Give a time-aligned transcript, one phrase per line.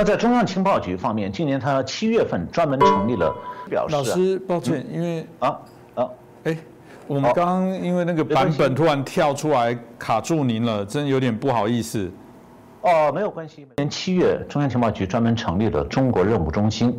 [0.00, 3.36] 那在中央情报局方面，今年他七月份专门成立了，
[3.68, 5.60] 表示老师，抱歉，因为啊
[5.94, 6.08] 啊，
[6.44, 6.56] 哎，
[7.06, 12.10] 我们刚刚因为那个版本突然跳出来卡住您了，真有点不好意思。
[12.80, 13.56] 哦，没有关系。
[13.56, 16.98] 今年七月，中央情报局专门成立了中国任务中心。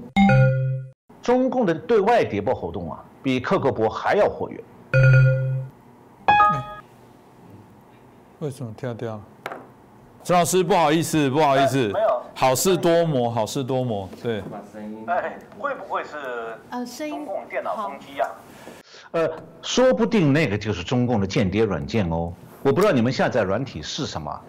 [1.23, 4.63] 中共的对外谍报活动啊，比克格勃还要活跃。
[8.37, 9.19] 为什么跳掉？
[10.23, 12.10] 陈老师，不好意思，不好意思，没有，
[12.41, 14.41] 好事多磨，好事多磨，对。
[15.05, 16.09] 哎，会不会是
[16.71, 18.27] 呃声音中共电脑攻击呀？
[19.11, 19.29] 呃，
[19.61, 22.33] 说不定那个就是中共的间谍软件哦。
[22.63, 24.41] 我不知道你们下载软体是什么。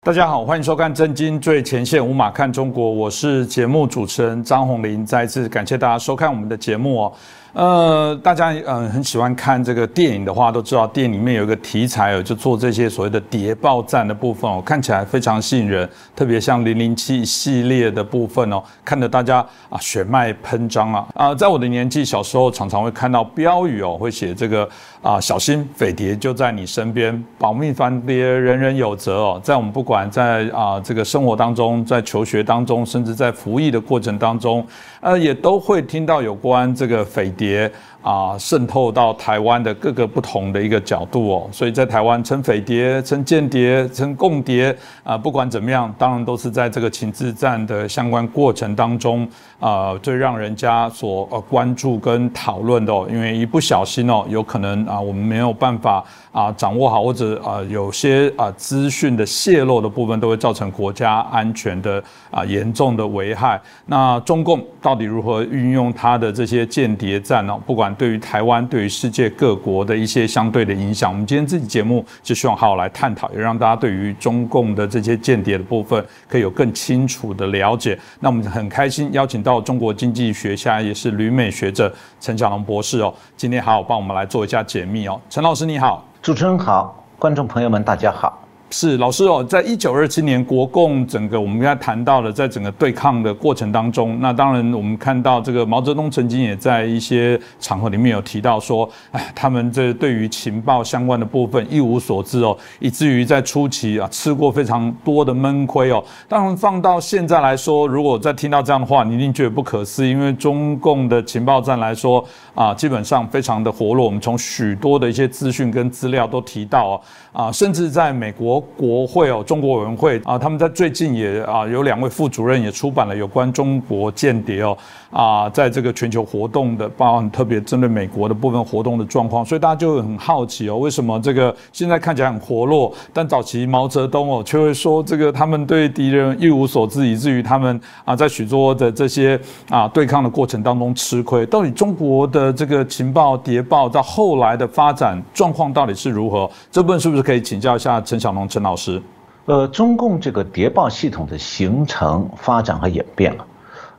[0.00, 7.12] 大家好，欢迎收看《真金最前线》，无马看中国，我是节目主持人张宏林，再次感谢大家收看我们的节目哦。
[7.54, 19.38] 呃，大家嗯很喜欢看这个电影的话，都知道电影里面有一个题材哦，就做这些所谓的谍报战的部分哦，看起来非常吸引人，特别像零零七系列的部分哦，看得大家
[19.68, 21.06] 啊血脉喷张啊。
[21.14, 24.68] 啊，在我的年纪小时候，常常会看到标语哦，会写这个
[25.04, 34.66] 啊小心匪谍就在你身边，保密防谍人人有责哦，在我们不管在啊这个生活当中，在求学当中，甚至在服役的过程当中，
[35.02, 37.70] 呃也都会听到有关这个匪谍。
[38.04, 49.26] 啊，渗透到台湾的各个不同的一个角度哦，所以在台湾称匪谍、称间谍、称共谍啊，不管怎么样，当然都是在这个情治战的相关过程当中
[49.58, 63.58] 啊，最让人家所呃关注跟讨论的哦，因为一不小心哦，有可能啊，我们没有办法啊掌握好，或者啊有些啊资讯的泄露的部分，都会造成国家安全的啊严重的危害。
[63.86, 67.58] 那中共到底如何运用它的这些间谍战呢？
[67.64, 77.98] 不管对于台湾，对于世界各国的一些相对的影响，我们今天这期节目就希望好好来探讨，也让大家对于中共的这些间谍的部分，可以有更清楚的了解。
[78.20, 85.20] 那我们很开心邀请到中国经济学家，也是旅美学者陈小龙博士哦，今天好好帮我们来做一下解密哦。
[85.30, 88.43] 陈老师你好，主持人好，观众朋友们大家好。
[88.76, 106.02] 是老师哦，在一九二七年，国共整个我们刚才谈到了，在整个对抗的过程当中，那当然我们看到这个毛泽东曾经也在一些场合里面有提到说，哎，他们这对于情报相关的部分一无所知哦，以至于在初期啊吃过非常多的闷亏哦。
[106.28, 112.24] 当然放到现在来说，如果再听到这样的话，你一定觉得不可思议，因为中共的情报站来说
[112.56, 114.04] 啊，基本上非常的活络。
[114.04, 117.00] 我们从许多的一些资讯跟资料都提到哦，
[117.44, 118.63] 啊，甚至在美国。
[118.76, 124.76] 国会哦，中国委员会啊，他们在最近也啊，有两位副主任也出版了有关中国间谍哦
[125.10, 139.38] 啊，在这个全球活动的，包含特别针对美国的部分活动的状况，所以大家就很好奇哦，为什么这个现在看起来很活络，但早期毛泽东哦却会说这个他们对敌人一无所知，以至于他们啊在许多的这些
[139.68, 141.44] 啊对抗的过程当中吃亏。
[141.46, 146.50] 到底中国的这个情报谍报到后来的发展状况到底是如何？
[146.70, 148.62] 这部分是不是可以请教一下陈小龙陈？
[148.62, 149.02] 老师，
[149.46, 153.46] 呃，中共这个谍报系统的形成、发展和演变啊，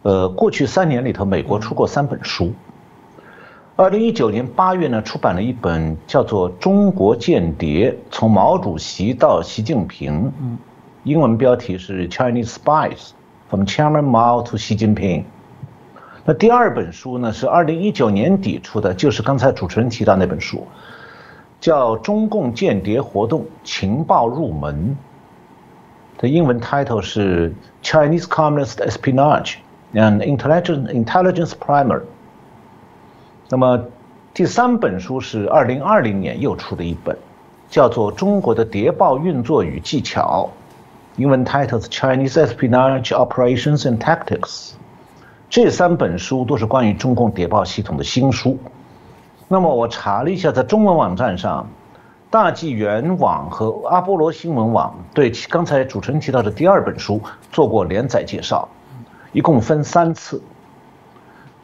[0.03, 2.53] 呃，过去三年里头，美国出过三本书。
[3.75, 10.57] 二零一九年八月呢，出版了一本叫做《中国间谍：从毛主席到习近平》，嗯，
[11.03, 13.09] 英文标题是《Chinese Spies
[13.49, 14.95] from Chairman Mao to Xi Jinping》。
[16.23, 20.65] 那第二本书呢，是二零一九年底出的，就是刚才主持人提到那本书。
[21.59, 24.97] 叫中共间谍活动情报入门，
[26.17, 29.55] 的英文 title 是 Chinese Communist Espionage
[29.93, 32.01] and Intelligence Intelligence Primer。
[33.49, 33.85] 那么
[34.33, 37.17] 第三本书是二零二零年又出的一本，
[37.69, 40.49] 叫做中国的谍报运作与技巧，
[41.15, 44.73] 英文 title 是 Chinese Espionage Operations and Tactics。
[45.49, 48.57] 这三本书都是关于中共谍报系统的新书。
[49.47, 51.67] 那么我查了一下，在中文网站上，
[52.31, 57.21] 大纪元网和阿波罗新闻网对刚才主持人提到的第二本书
[57.51, 58.67] 做过连载介绍，
[59.33, 60.41] 一共分三次。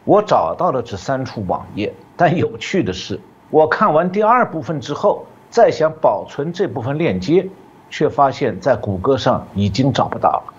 [0.04, 3.18] 我找到了这三处网页，但有趣的是，
[3.50, 7.48] 我看完第二部分之后，再想保存这部分链接，
[7.90, 10.54] 却发现在谷歌上已经找不到了。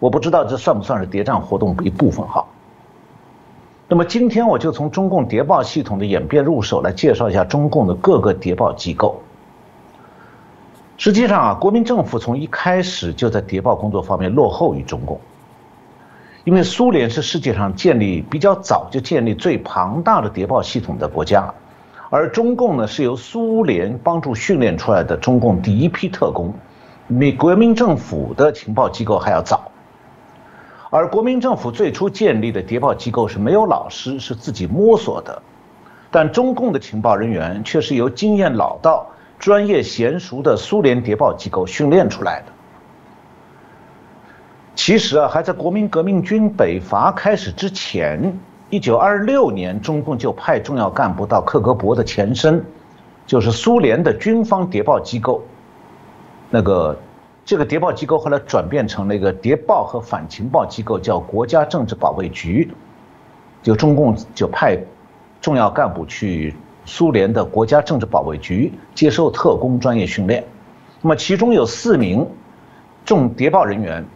[0.00, 2.44] 我不知道这算不算是谍战活动一部分哈。
[3.92, 9.20] 那么今天我就从中共谍报系统的演变入手来介绍一下中共的各个谍报机构。
[10.96, 15.18] 实际上啊，国民政府从一开始就在谍报工作方面落后于中共，
[16.44, 21.52] 因为苏联是世界上建立比较早就建立最庞大的谍报系统的国家，
[22.10, 26.54] 而中共呢是由苏联帮助训练出来的中共第一批特工，
[27.18, 29.69] 比国民政府的情报机构还要早。
[30.90, 35.40] 而国民政府最初建立的谍报机构是没有老师，是自己摸索的，
[36.10, 39.06] 但中共的情报人员却是由经验老道、
[39.38, 42.46] 专业娴熟的苏联谍报机构训练出来的。
[44.74, 48.36] 其实啊，还在国民革命军北伐开始之前，
[48.68, 52.64] 一九二六年，中共就派重要干部到克格勃的前身，
[53.26, 55.40] 就是苏联的军方谍报机构，
[56.50, 56.98] 那个。
[57.50, 62.70] 这个谍报机构后来转变成了一个谍报和反情报机构，叫国家政治保卫局。
[63.60, 64.78] 就中共就派
[65.40, 66.54] 重要干部去
[66.84, 70.44] 苏联的国家政治保卫局接受特工专业训练。
[71.02, 72.24] 那么其中有四名
[73.04, 74.06] 重谍报人员，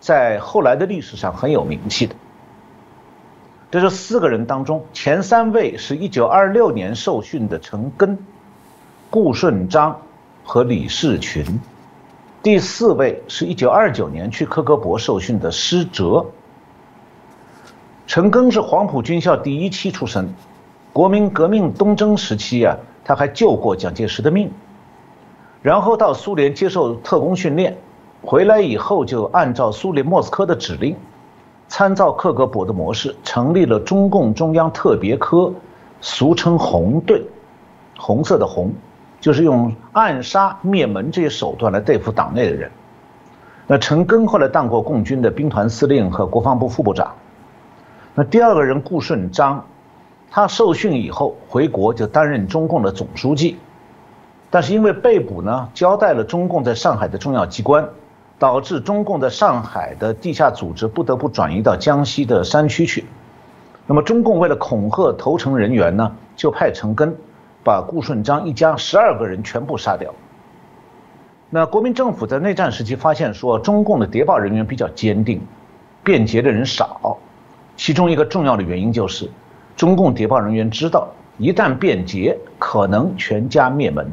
[0.00, 2.14] 在后来的历史上很有名气的。
[3.70, 8.18] 这是四个人当中，前三位是一九二六年受训的陈根、
[9.10, 10.00] 顾顺章
[10.42, 11.44] 和李士群。
[12.40, 16.26] 第四位是一九二九年去科格勃受训的施哲。
[18.06, 20.32] 陈赓是黄埔军校第一期出身，
[20.92, 24.50] 国民革命东征时期啊，他还救过蒋介石的命。
[25.62, 27.76] 然后到苏联接受特工训练，
[28.22, 30.96] 回来以后就按照苏联莫斯科的指令，
[31.66, 35.52] 参照克格勃的模式，成立了中共中央特别科，
[36.00, 37.24] 俗称红队，
[37.98, 38.72] 红色的红。
[39.20, 42.70] 就是用暗杀、灭门这些手段来对付党内的人。
[43.66, 47.14] 那陈赓后来当过共军的兵团司令和国防部副部长。
[48.14, 49.66] 那第二个人顾顺章，
[50.30, 53.58] 他受训以后回国就担任中共的总书记，
[54.50, 57.86] 但是因为被捕呢，交代了中共在上海的重要机关，
[58.38, 63.04] 导致中共在上海的地下组织不得不转移到江西的山区去。
[63.86, 67.12] 那么中共为了恐吓投诚人员呢，就派陈赓。
[67.68, 70.14] 把顾顺章一家十二个人全部杀掉。
[71.50, 75.42] 那国民政府在内战时期发现说，中共的谍报人员比较坚定，
[76.02, 77.18] 便捷的人少。
[77.76, 79.30] 其中一个重要的原因就是，
[79.76, 84.10] 中共谍报人员知道，一旦便捷，可能全家灭门。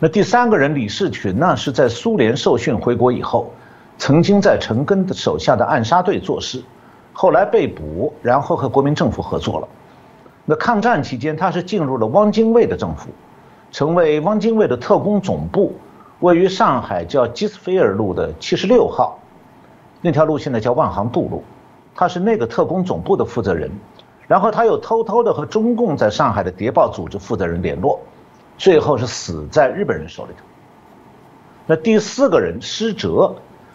[0.00, 3.52] 那第三个人李士群呢，是在苏联受训回国以后，
[3.96, 6.60] 曾经在陈赓的手下的暗杀队做事，
[7.12, 9.68] 后来被捕，然后和国民政府合作了。
[10.44, 13.10] 那抗战期间，他是进入了汪精卫的政府，
[13.70, 15.74] 成为汪精卫的特工总部，
[16.18, 19.18] 位于上海叫基斯菲尔路的七十六号，
[20.00, 21.44] 那条路现在叫万航渡路，
[21.94, 23.70] 他是那个特工总部的负责人，
[24.26, 28.00] 然后他又偷偷的和中共在上海的谍报组织负责人联络，
[28.58, 30.44] 最后是死在日本人手里头。
[31.66, 33.32] 那第四个人施哲，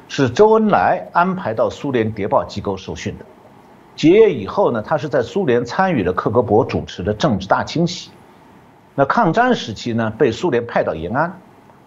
[0.09, 3.25] 是周恩来安排到苏联谍报机构受训的。
[3.97, 8.11] 结业以后呢，他是在苏联参与了克格勃主持的政治大清洗。
[8.93, 11.39] 那抗战时期呢，被苏联派到延安，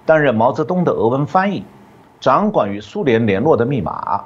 [0.04, 1.64] 担任毛泽东的俄文翻译，
[2.20, 4.24] 掌管与苏联联络的密码。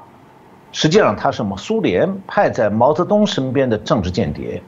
[0.73, 4.63] 实际上，他是我们苏联派在毛泽东身边的政治间谍。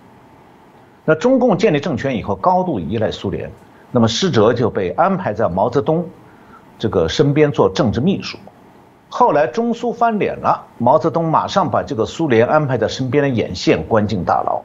[1.04, 3.50] 那中共建立政权以后，高度依赖苏联，
[3.90, 6.06] 那么施哲就被安排在毛泽东
[6.78, 8.36] 这个身边做政治秘书。
[9.18, 14.60] 后来中苏翻脸了，毛泽东马上把这个苏联安排在身边的眼线关进大牢。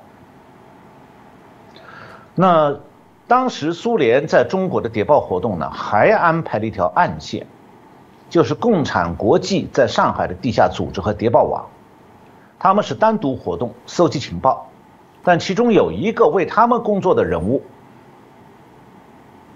[2.36, 2.78] 那
[3.30, 7.48] 当时苏联在中国的谍报活动呢，还安排了一条暗线，
[8.30, 11.66] 就是共产国际在上海的地下组织和谍报网，
[12.60, 14.68] 他们是单独活动，搜集情报，
[15.24, 17.64] 但其中有一个为他们工作的人物。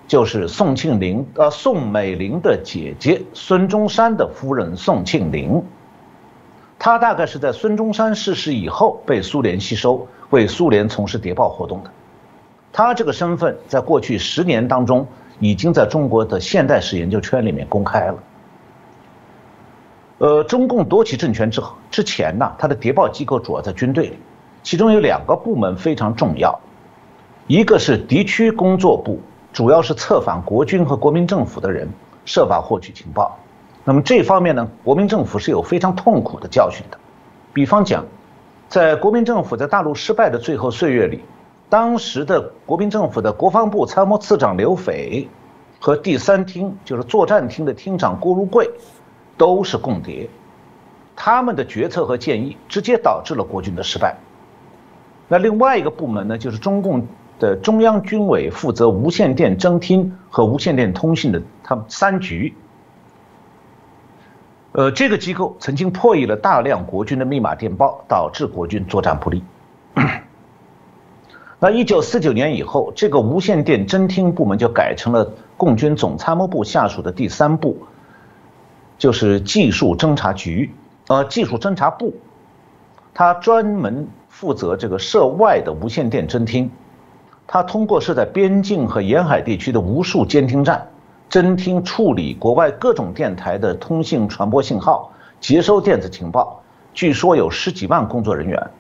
[0.07, 5.63] 就是宋庆龄，呃，宋美龄的姐姐孙中山的夫人宋庆龄，
[6.77, 11.89] 她大概是在孙中山逝世以后被苏联吸收，为苏联从事谍报活动的。
[12.71, 15.07] 她这个身份在过去十年当中，
[15.39, 18.15] 已经在中国的现代史研究圈里面公开了。
[20.19, 24.19] 呃，中共夺取政权之后之前呢，它的谍报机构主要在军队里，
[24.61, 26.59] 其中有两个部门非常重要，
[27.47, 29.19] 一个是敌区工作部。
[29.55, 31.87] 主要是策反国军和国民政府的人，
[32.25, 33.39] 设法获取情报。
[33.85, 36.97] 那么这方面呢，国民政府是有非常痛苦的教训的。
[37.53, 38.03] 比方讲，
[38.67, 41.23] 在国民政府在大陆失败的最后岁月里，
[41.69, 45.25] 当时的国民政府的国防部参谋次长刘斐
[45.79, 48.69] 和第三厅就是作战厅的厅长郭如贵，
[49.37, 50.29] 都是共谍。
[51.15, 54.17] 他们的决策和建议直接导致了国军的失败。
[55.29, 57.07] 那另外一个部门呢，就是中共。
[57.39, 62.53] 的中央军委负责无线电侦听和无线电通信的，他们三局。
[64.71, 69.41] 呃，这个机构曾经破译了大量国军的密码电报，导致国军作战不利。
[71.59, 77.77] 那一九四九年以后，这个无线电侦听部门就改成了共军总参谋部下属的第三部，
[78.97, 80.69] 就是技术侦察局，
[81.07, 82.13] 呃，技术侦察部，
[83.13, 86.69] 它专门负责这个涉外的无线电侦听。
[87.47, 90.87] 它通过设在边境和沿海地区的无数监听站，
[91.29, 96.61] 侦听处理国外各种电台的通信传播信号，接收电子情报。
[96.93, 98.71] 据说有十几万工作人员。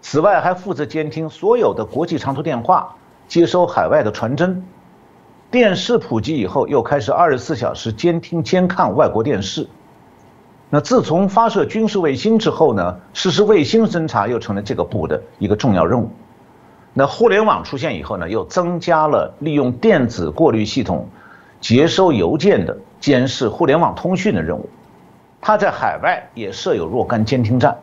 [0.00, 4.64] 此外，还负责监听所有的国际长途电话，接收海外的传真。
[5.50, 9.68] 电视普及以后，又开始二十四小时监听监看外国电视。
[10.70, 16.10] 那自从发射军事卫星之后呢，实施卫星侦察又成了这个部的一个重要任务。
[16.98, 21.08] 那互联网出现以后呢，又增加了利用电子过滤系统
[21.60, 24.68] 接收邮件的监视互联网通讯的任务。
[25.40, 27.78] 它在海外也设有若干监听站。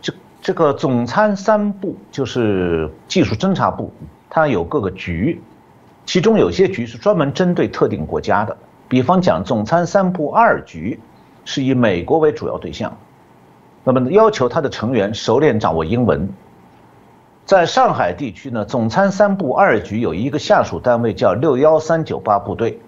[0.00, 3.92] 这这个总参三部就是技术侦察部，
[4.30, 5.42] 它有各个局，
[6.06, 8.56] 其中有些局是专门针对特定国家的。
[8.86, 11.00] 比方讲，总参三部二局
[11.44, 12.96] 是以美国为主要对象，
[13.82, 16.32] 那么要求他的成员熟练掌握英文。
[17.48, 22.78] 在上海地区呢，总参三部二局有一个下属单位叫六幺三九八部队，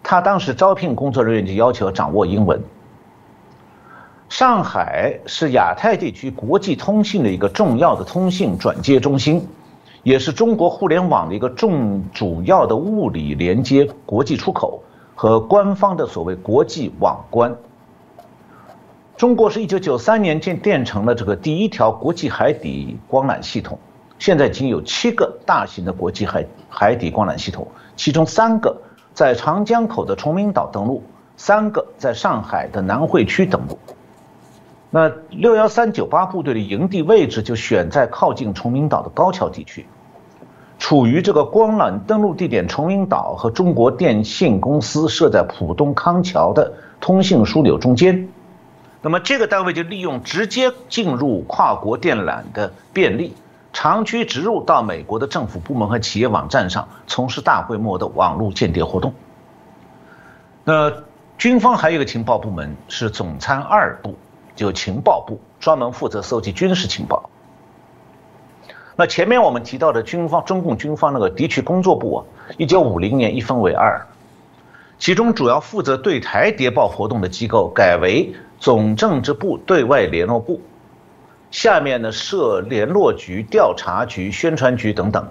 [0.00, 2.62] 他当时招聘工作人员就要求掌握英文。
[4.28, 9.44] 上海是亚太地区国际通信的一个重要的通信转接中心，
[10.04, 14.84] 也是中国互联网的一个重主要的物理连接国际出口
[15.16, 17.56] 和官方的所谓国际网关。
[19.16, 23.76] 中国是一九九三年建建成了这个第一条国际海底光缆系统，
[24.18, 28.76] 现在已经有七个大型的国际海海底光缆系统，其中三个
[29.12, 31.02] 在长江口的崇明岛登陆，
[31.36, 33.78] 三个在上海的南汇区登陆。
[34.90, 39.84] 那六幺三九八部队的营地位置就选在靠近崇明岛的高桥地区，
[40.78, 48.28] 处于这个光缆登陆地点崇明岛和中国电信公司设在浦东康桥的通信枢纽中间。
[49.02, 53.34] 那么这个单位就利用直接进入跨国电缆的便利，
[53.76, 59.12] 长驱直入到美国的政府部门和企业网站上，从事大规模的网络间谍活动。
[60.64, 60.90] 那
[61.36, 64.16] 军方还有一个情报部门是总参二部。
[64.54, 67.28] 就情报部专门负责搜集军事情报。
[68.96, 72.24] 那前面我们提到的军方，中共军方那个敌区工作部啊，
[72.56, 74.06] 一九五零年一分为二，
[74.98, 80.62] 其中主要负责对台谍报活动的机构改为总政治部对外联络部，
[81.50, 85.28] 下面呢设联络局、调查局、宣传局等等。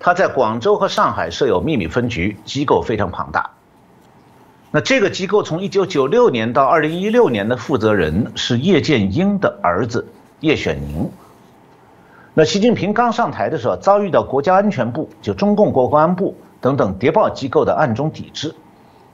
[0.00, 3.50] 他在广州和上海设有秘密分局，机构非常庞大。
[4.70, 10.06] 那这个机构从一九九六年到二零一六年的负责人是叶剑英的儿子
[10.40, 11.10] 叶选宁。
[12.34, 18.54] 那习近平刚上台的时候，遭遇到国家安全部、就中共国公安部等等谍报机构的暗中抵制。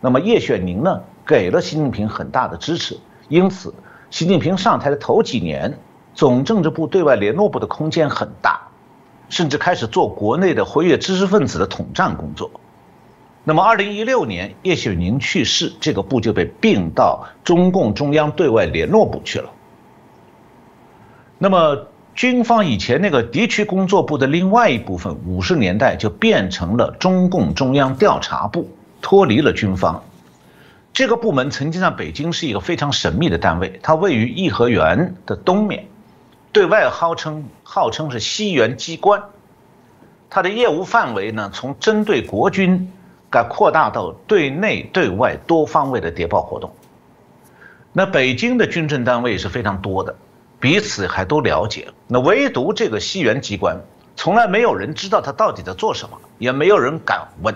[0.00, 2.98] 那么叶选宁呢，给了习近平很大的支持，
[3.28, 3.72] 因此
[4.10, 5.78] 习近平上台的头几年，
[6.14, 8.68] 总政治部对外联络部的空间很大，
[9.28, 12.50] 甚至开始做国内的活跃知识分子的统战工作。
[13.42, 19.50] 那么，二零一六年叶选宁去世，这个部就被并到中共中央对外联络部去了。
[21.37, 28.71] 那么，军方以前那个敌区工作部的另外一部分，五十年代就变成了中共中央调查部，
[29.02, 30.02] 脱离了军方。
[30.94, 35.87] 这个部门曾经在北京是一个非常神秘的单位，它位于颐和园的东面，
[36.54, 39.23] 对外号称号称是西园机关。
[40.30, 42.90] 它的业务范围呢，从针对国军。
[43.30, 46.73] 改扩大到对内对外多方位的谍报活动。
[47.92, 50.14] 那北京的军政单位是非常多的，
[50.61, 51.88] 彼此还都了解。
[52.06, 53.76] 那唯独这个西园机关，
[54.14, 57.52] 从来没有人知道他到底在做什么，也没有人敢问。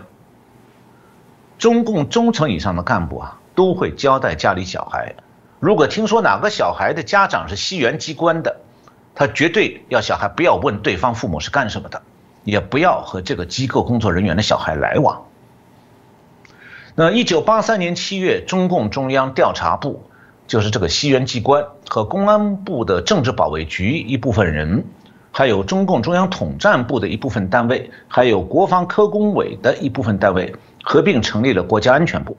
[1.59, 5.15] 中共中层以上的干部啊，都会交代家里小孩，
[5.61, 8.58] 如果听说哪个小孩的家长是西园机关的，
[9.19, 12.01] 他绝对要小孩不要问对方父母是干什么的，
[12.45, 15.25] 也不要和这个机构工作人员的小孩来往。
[16.95, 20.09] 那一九八三年七月，中共中央调查部，
[20.47, 24.85] 就是这个西园机关和公安部的政治保卫局一部分人，
[25.33, 32.37] 还有中共中央统战部的一部分单位，还有国防科工委的一部分单位，合并成立了国家安全部。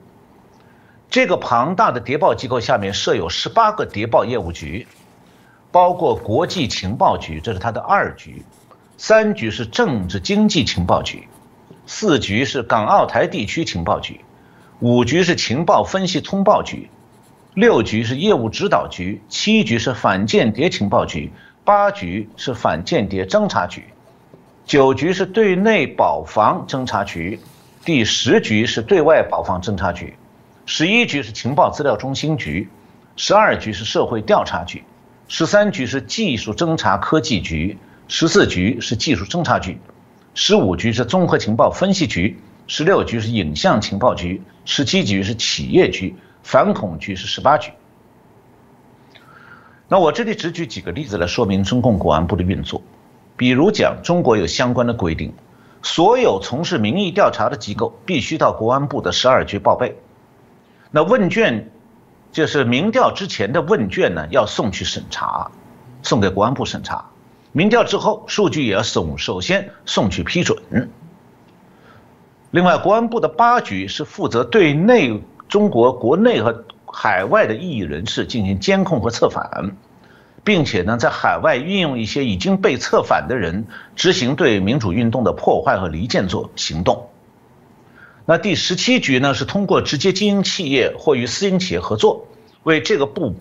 [1.10, 4.88] 这个庞大的谍报机构下面设有十八个谍报业务局，
[5.72, 8.42] 包括国际情报局，这是它的二局；
[8.96, 11.18] 三局是政治经济情报局；
[11.86, 14.20] 四局是港澳台地区情报局。
[14.80, 16.88] 五局是情报分析通报局，
[17.52, 21.30] 六局是业务指导局，七局是反间谍情报局，
[21.64, 23.84] 八局是反间谍侦察局，
[24.64, 27.38] 九局是对内保防侦察局，
[27.84, 30.14] 第十局是对外保防侦察局，
[30.64, 32.66] 十一局是情报资料中心局，
[33.16, 34.82] 十二局是社会调查局，
[35.32, 39.78] 十三局是技术侦查科技局，十四局是技术侦查局，
[40.34, 47.70] 十五局是综合情报分析局，十六局是影像情报局，十七局是企业局，反恐局是十八局。
[49.86, 52.82] 那我这里只举几个例子来说明中共国安部的运作，
[53.36, 55.32] 比如讲，中国有相关的规定，
[55.80, 59.96] 所有从事民意调查的机构必须到国安部的十二局报备。
[60.90, 61.70] 那问卷，
[62.32, 65.50] 就是民调之前的问卷呢，要送去审查，
[66.02, 67.04] 送给国安部审查。
[67.52, 70.58] 民调之后，数据也要送，首先送去批准。
[72.50, 76.64] 另外，国安部的八局是负责对内中国国内和。
[76.92, 79.76] 海外的异议人士进行监控和策反，
[80.42, 87.09] 并且呢，在海外运用一些已经被策反的人执行对民主运动的破坏和离间做行动。
[88.26, 92.26] 那第十七局呢，是通过直接经营企业或与私营企业合作，
[92.62, 93.34] 为这个部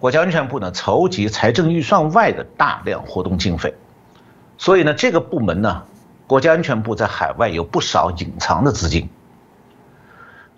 [0.00, 3.74] 国家安全部呢筹集财政预算外的大量活动经费。
[4.56, 5.84] 所以呢，这个部门呢，
[6.26, 9.08] 国家安全部在海外有不少隐藏的资金。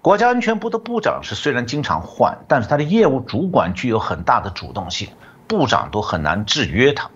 [0.00, 5.09] 国家安全部的部长是虽然经常换，但是他的业务主管具有很大的主动性，
[5.47, 7.11] 部长都很难制约他。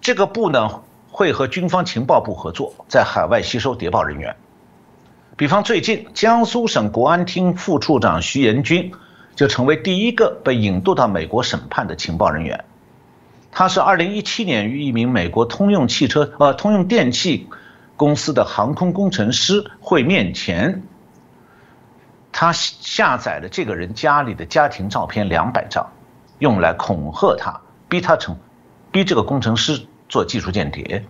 [0.00, 4.36] 这个部呢会和军方情报部合作，在海外吸收谍报人员。
[5.40, 8.92] 比方最近，江苏省国安厅副处长徐延军
[9.34, 12.66] 就成为第一个被引渡到美国审判的情报人员。
[13.50, 17.48] 他是2017年与一名美国通用汽车呃通用电气
[17.96, 20.82] 公司的航空工程师会面前。
[22.30, 25.90] 他下载了这个人家里的家庭照片两百张，
[26.38, 28.36] 用来恐吓他，逼他成，
[28.92, 31.02] 逼这个工程师做技术间谍。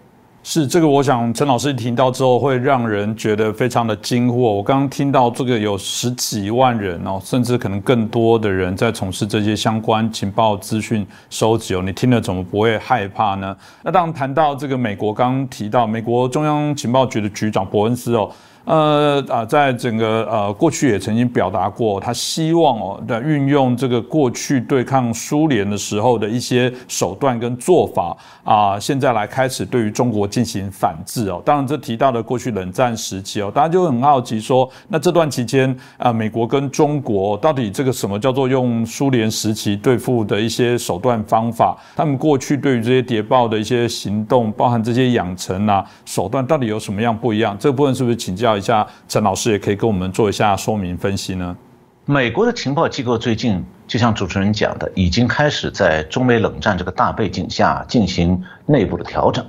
[0.43, 4.33] 是这个，我想陈老师听到之后会让人觉得非常的惊惑。
[4.33, 13.55] 我刚刚听到这个有十几万人哦，甚至可能更多的人在从事这些相关情报资讯收集哦，你听了怎么不会害怕呢？
[13.83, 18.31] 那当谈到这个美国，刚刚提到美国中央情报局的局长伯恩斯哦。
[18.71, 31.43] 呃啊，在整个呃过去也曾经表达过，他希望哦的运用这个过去对抗苏联的时候的一些手段跟做法啊，现在来开始对于中国进行反制哦。
[31.45, 41.77] 当然，这提到了过去冷战时期哦，大家就很好奇说，那这段期间啊，美国跟中国到底这个什么叫做用苏联时期对付的一些手段方法？
[41.97, 47.57] 他们过去对于这些谍报的一些行动，包含这些养成啊手段，到底有什么样不一样？
[47.59, 48.60] 这部分是不是请教？
[48.61, 51.57] 一下，陈老师也可以跟我们做一下说明分析呢。
[52.05, 59.45] 美国的情报机构最近就像主持人讲的，已经开始在中美冷战这个大背景下进行内部的调整，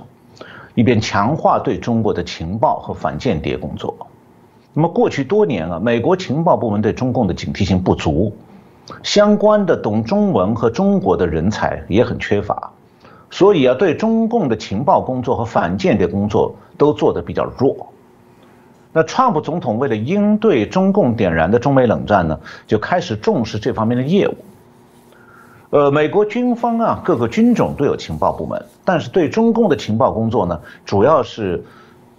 [0.74, 3.94] 以便强化对中国的情报和反间谍工作。
[4.74, 8.34] 那么过去多年啊，美国情报部门对中共的警惕性不足，
[9.02, 12.72] 相关的懂中文和中国的人才也很缺乏，
[13.30, 17.91] 所以啊，对中共的情报工作和反间谍工作都做得比较弱。
[18.92, 24.36] 那川普总统为了应对中共点燃的中美冷战呢，就开始重视这方面的业务。
[25.70, 31.64] 呃，美国军方啊，各个军种都有情报部门，但是对中共的情报工作呢，主要是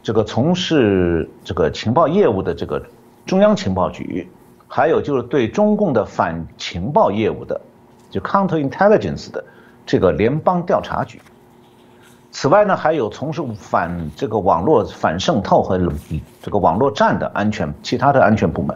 [0.02, 2.82] 这个从事这个情报业务的这个
[3.28, 4.28] 中央情报局，
[4.68, 7.62] 还有就是对中共的反情报业务的，
[8.10, 9.44] 就 counterintelligence 的
[9.86, 11.22] 这个联邦调查局。
[12.36, 15.80] 此外呢，还有从事反这个网络反渗透和
[16.42, 18.76] 这个网络战的安全，其他的安全部门。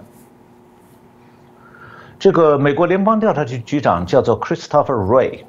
[2.20, 5.40] 这个美国联邦调查局局长叫做 Christopher Ray，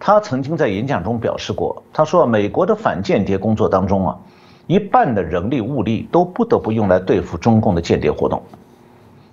[0.00, 4.18] 他曾经在演讲中表示过，他说美国的反间谍工作当中啊，
[4.66, 8.42] 一半的人力物力都不得不用来对付中共的间谍活动。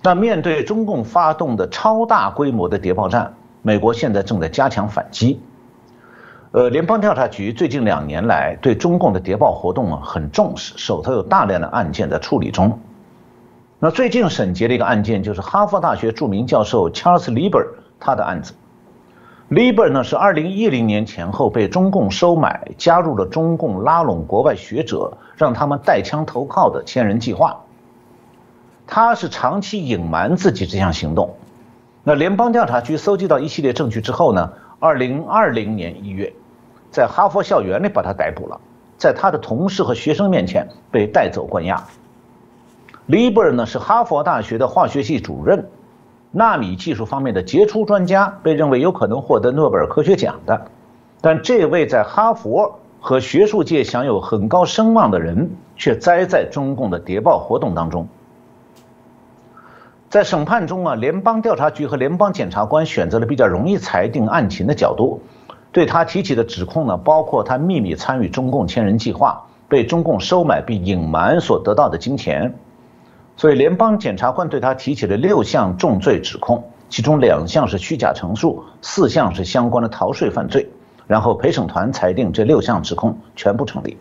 [0.04, 5.40] 那面对中共发动的超大规模的谍报战，美国现在正在加强反击。
[6.50, 12.80] 呃，联邦调查局最近两年来对中共的谍报活动啊很重视，手头有大量的案件在处理中。
[13.78, 17.66] 那最近审结的一个案件就是哈佛大学著名教授 Charles Lieber
[18.00, 18.54] 他的案子。
[19.50, 27.60] Lieber 呢是2010年前后被中共收买，加入了中共拉拢国外学者，让他们带枪投靠的千人计划。
[28.86, 31.34] 他是长期隐瞒自己这项行动。
[32.04, 34.50] 那联邦调查局搜集到一系列证据之后呢？
[34.80, 36.32] 二零二零年一月，
[36.90, 38.60] 在哈佛校园里把他逮捕了，
[38.96, 41.84] 在他的同事和学生面前被带走关押。
[43.06, 45.68] 利伯呢是哈佛大学的化学系主任，
[46.30, 50.66] 纳米技术方面的杰出专家，被认为有可能获得诺贝尔科学奖的。
[51.20, 58.06] 但这位在哈佛和学术界享有很高声望的人，却栽在中共的谍报活动当中。
[60.10, 65.20] 在审判中啊，联邦调查局和联邦检察官选择了比较容易裁定案情的角度，
[65.70, 72.54] 对他提起的指控呢，包括他秘密参与中共千人计划，被中共收买并隐瞒所得到的金钱。
[73.36, 80.70] 所以，联邦检察官对他提起了六项重罪指控，其中两项是虚假陈述，四项是相关的逃税犯罪。
[81.06, 83.96] 然后陪审团裁定这六项指控全部成立。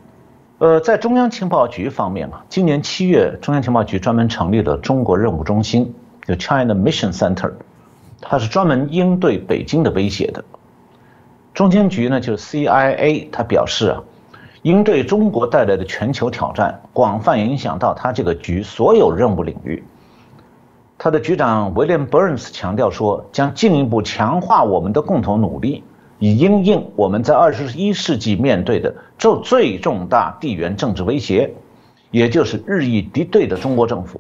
[0.60, 5.94] 呃，在中央情报局方面啊，今年七月，中央情报局专门成立了中国任务中心，
[6.26, 7.52] 就 China Mission Center，
[8.22, 10.44] 它是专门应对北京的威胁的。
[11.54, 14.02] 中情局呢，就是 CIA，它表示啊，
[14.64, 19.84] 应对中国带来的全球挑战，广泛影响到它这个局所有任务领域。
[20.98, 25.84] 它的局长 William Burns 强调说，将进一步强化我们的共同努力。
[26.20, 31.54] 以应应我们在二十一世纪面对的这最重大地缘政治威胁，
[32.10, 34.20] 也就是日益敌对的中国政府。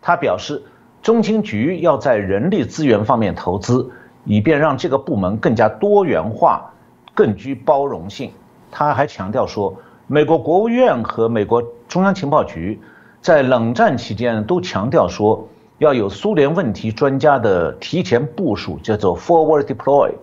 [0.00, 0.62] 他表示，
[1.02, 3.90] 中情局要在人力资源方面投资，
[4.24, 6.72] 以便让这个部门更加多元化、
[7.14, 8.30] 更具包容性。
[8.70, 9.74] 他还强调说，
[10.06, 12.80] 美国国务院和美国中央情报局
[13.20, 15.46] 在冷战期间都强调说，
[15.78, 20.14] 要有苏联问题专家的提前部署，叫做 forward deployed。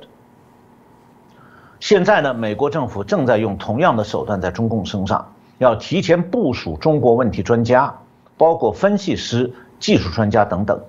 [1.80, 7.94] 现在呢，美国政府正在用同样的手段在中共身上，要提前部署中国问题专家，
[8.38, 10.80] 包括分析师、技术专家等等。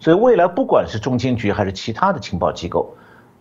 [0.00, 2.94] 所以未来不管是中情局还是其他的情报机构，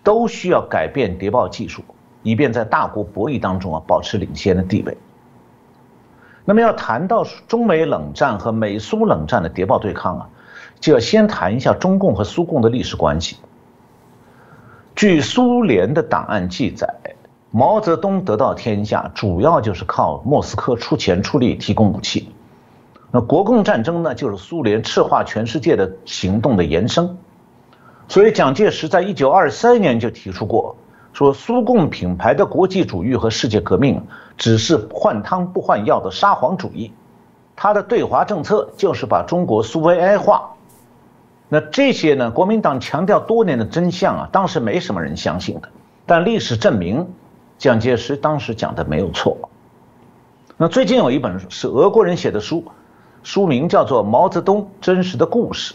[0.04, 1.82] 都需要改变谍报技术，
[2.24, 4.98] 以便在大国博弈当中啊保持领先的地位。
[6.44, 10.30] 那么要谈到中美冷战和美苏冷战的谍报对抗啊，
[10.80, 13.38] 就要先谈一下中共和苏共的历史关系。
[14.96, 16.88] 据苏联的档案记载，
[17.52, 22.30] 毛泽东得到天下，主要就是靠莫斯科出钱出力提供武器。
[23.12, 27.18] 那国共战争呢，就是苏联赤化全世界的行动的延伸。
[28.08, 30.78] 所以蒋介石在一九二三年就提出过，
[31.12, 34.02] 说苏共品牌的国际主义和世界革命，
[34.38, 36.94] 只是换汤不换药的沙皇主义。
[37.54, 40.55] 他的对华政策就是把中国苏维埃化。
[41.48, 42.32] 那这些呢？
[42.32, 45.70] 国民党强调多年的真相啊，当时没什么人相信的。
[46.08, 47.14] 但历史证明，
[47.60, 49.38] 蒋介石当时讲的没有错。
[50.58, 52.66] 那最近有一本是俄国人写的书，
[53.22, 55.74] 书名叫做《毛泽东真实的故事》。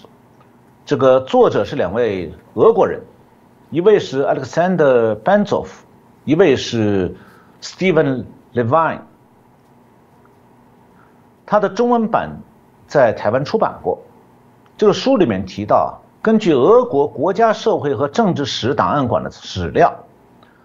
[0.85, 3.01] 这个作者是两位俄国人，
[3.71, 5.69] 一位是 Alexander Banzov，
[6.25, 7.15] 一位是
[7.63, 9.03] Stephen Levine。
[11.47, 12.41] 他的中文版
[12.89, 14.03] 在台湾出版过。
[14.81, 19.95] 这个书里面提到，根据俄国国家社会和政治史档案馆的史料，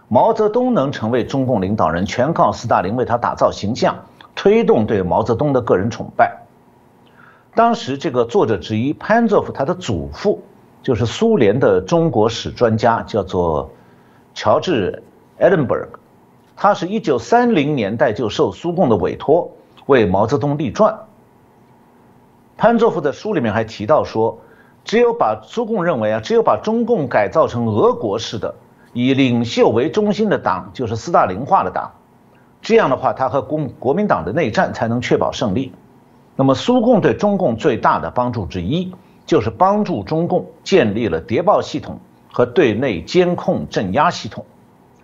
[0.08, 3.94] 毛泽东能成为中共领导人，全靠斯大林为他打造形象，
[4.34, 6.34] 推动对毛泽东的个人崇拜。
[7.56, 10.42] 当时这个作者之一潘佐夫，他的祖父
[10.82, 13.70] 就是苏联的中国史专家，叫做
[14.34, 15.04] 乔治·
[15.44, 16.00] 艾伦伯格，
[16.56, 19.52] 他是一九三零年代就受苏共的委托
[19.88, 20.98] 为毛泽东立传。
[22.58, 24.40] 潘作夫的书里面还提到说，
[24.86, 28.56] 只有把苏共认为啊，只有把中共改造成俄国式的
[28.94, 31.92] 以领袖为中心的党，就是斯大林化的党，
[32.62, 35.74] 这样的话，他和共国民党的内战才能确保胜利。
[36.38, 38.94] 那么，苏共对中共最大的帮助之一，
[39.26, 42.00] 就是帮助中共建立了谍报系统
[42.32, 44.46] 和对内监控镇压系统，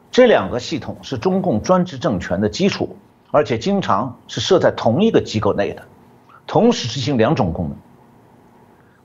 [0.09, 2.95] 这两个系统是中共专制政权的基础，
[3.29, 5.83] 而且经常是设在同一个机构内的。
[6.47, 7.77] 同时执行两种功能。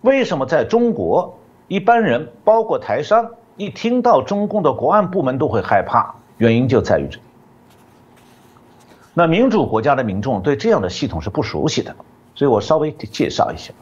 [0.03, 6.15] 为什么在中国一般人，包括台商，一听到中共的国安部门都会害怕？
[6.39, 7.19] 原因就在于这。
[9.15, 11.97] 那民主国家的民众对这样的系统是不熟悉的，
[12.35, 13.73] 所以我稍微介绍一下。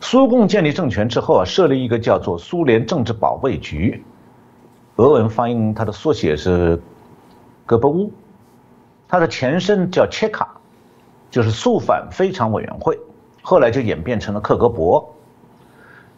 [0.00, 4.02] 苏共建立政权之后啊，设立一个叫做苏联政治保卫局，
[4.96, 6.82] 俄文发音它的缩写是
[7.64, 8.12] 戈伯乌，
[9.08, 10.55] 它的前身叫切卡。
[11.30, 12.98] 就是肃反非常委员会，
[13.42, 15.04] 后来就演变成了克格勃。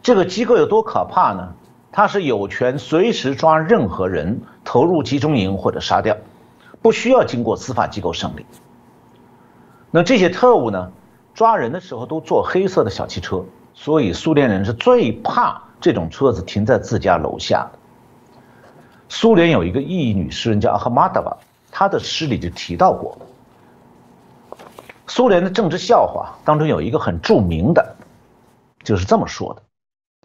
[0.01, 1.53] 这个机构有多可怕呢？
[1.91, 6.15] 它是有权随时抓任何人，投入集中营或者杀掉，
[6.81, 8.45] 不需要经过司法机构审理。
[9.91, 10.91] 那这些特务呢，
[11.33, 13.43] 抓人的时候都坐黑色的小汽车，
[13.73, 17.79] 所以苏联人是最怕这种车子停在自家楼下的。
[19.09, 21.35] 苏联有一个意女诗人叫阿赫玛达瓦，
[21.71, 23.17] 她的诗里就提到过。
[25.09, 27.95] 苏联的政治笑话当中有一个很著名的，
[28.83, 29.63] 就是这么说的：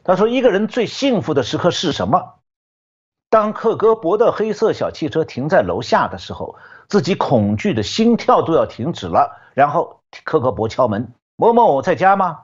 [0.04, 2.34] 他说，一个人最幸福的时刻是什么？
[3.30, 9.40] 当克格勃的黑色小汽车停在楼下的时候，自己恐惧的心跳都要停止了。
[9.54, 12.42] 然后克格勃敲门：“某某在家吗？”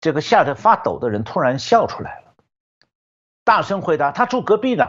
[0.00, 2.34] 这个吓得发抖的人突然笑出来了，
[3.44, 4.86] 大声回答：“他住隔壁呢。”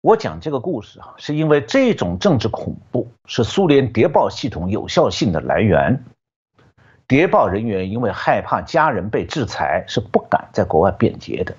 [0.00, 6.04] 我讲这个故事啊，是因为这种政治恐怖是苏联谍报系统有效性的来源。
[7.08, 11.56] 谍报人员因为害怕家人被制裁，是不敢在国外变节的。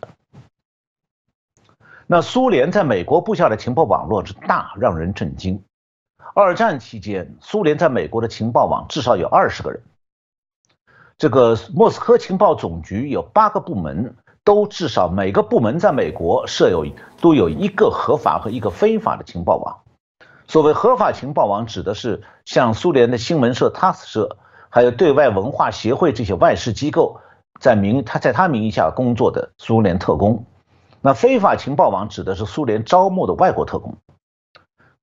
[2.07, 5.61] 那苏联在美国布下的情报网络之大，让人震惊。
[6.33, 9.81] 二战期间，苏联在美国的情报网至少有二十个人。
[11.17, 14.15] 这个莫斯科情报总局有八个部门。
[14.43, 16.85] 都至少每个部门在美国设有
[17.21, 19.77] 都有一个合法和一个非法的情报网。
[20.47, 24.37] 所谓合法情报网，指的是像苏联的新闻社、塔斯社，
[24.69, 27.19] 还有对外文化协会这些外事机构，
[27.59, 30.43] 在名他在他名义下工作的苏联特工。
[31.01, 33.95] 那非法情报网指的是苏联招募的外国特工。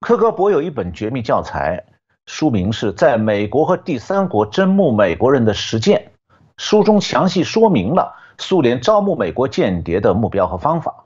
[0.00, 1.84] 科格博有一本绝密教材，
[2.26, 6.10] 书名是在美国和第三国征募美国人的实践，
[6.56, 8.14] 书中详细说明了。
[8.38, 11.04] 苏联招募美国间谍的目标和方法。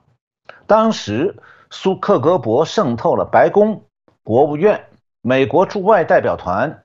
[0.67, 1.37] 当时，
[1.71, 3.83] 苏克格勃渗透了白宫、
[4.23, 4.87] 国务院、
[5.23, 6.85] 美国驻外代表团、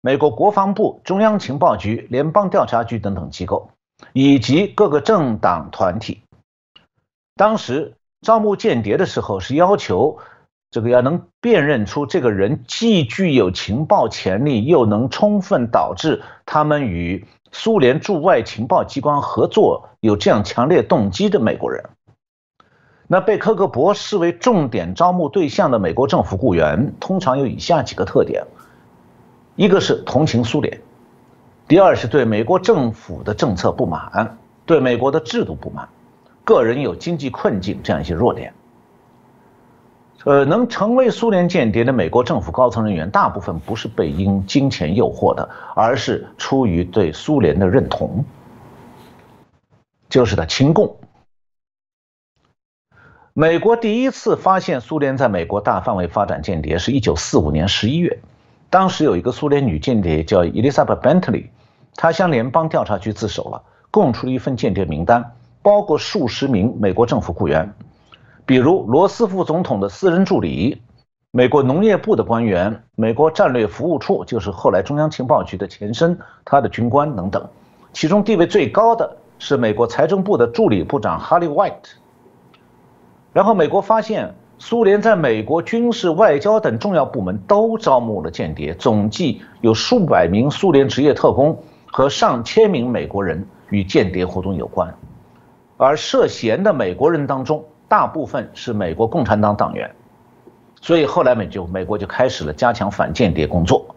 [0.00, 3.70] 美国国防部、中央情报局、联邦调查局等等机构，
[4.12, 6.22] 以及各个政党团体。
[7.36, 10.18] 当时招募间谍的时候，是要求
[10.70, 17.26] 这个要能辨认出这个人既具有情报潜力，又能充分导致他们与。
[17.56, 21.84] 苏联驻外情报机关合作有这样强烈动机的美国人，
[23.06, 28.44] 那被科格勃视为重点招募对象的美国政府雇员，通常有以下几个特点：
[29.54, 30.80] 一个是同情苏联，
[31.68, 34.36] 第二是对美国政府的政策不满，
[34.66, 35.88] 对美国的制度不满，
[36.42, 38.52] 个人有经济困境这样一些弱点。
[40.24, 48.24] 呃，能成为苏联间谍的美国政府高层人员，大部分不是被因金钱诱惑的，而是出于对苏联的认同，
[50.08, 50.96] 就是的亲共。
[53.34, 58.20] 美国第一次发现苏联在美国大范围发展间谍，是一九四五年十一月，
[58.70, 61.48] 当时有一个苏联女间谍叫 Elisabeth Bentley，，
[61.96, 67.74] 她向联邦调查局自首了，供出了一份间谍名单，包括数十名美国政府雇员。
[68.46, 70.82] 比如罗斯福总统的私人助理、
[71.30, 77.48] 美国农业部的官员、美国战略服务处（就是后来中央情报局的前身）他的军官等等，
[77.94, 81.96] 其中地位最高的是美国财政部的助理部长哈利·怀特。
[83.32, 94.94] 然后美国发现，苏联在美国军事、外交等重要部门都招募了间谍，总计有数百名苏联职业特工和上千名美国人与间谍活动有关，
[95.78, 97.64] 而涉嫌的美国人当中。
[97.88, 99.94] 大部分是美国共产党党员，
[100.80, 103.94] 所以后来美就美国就开始了加强反间谍工作。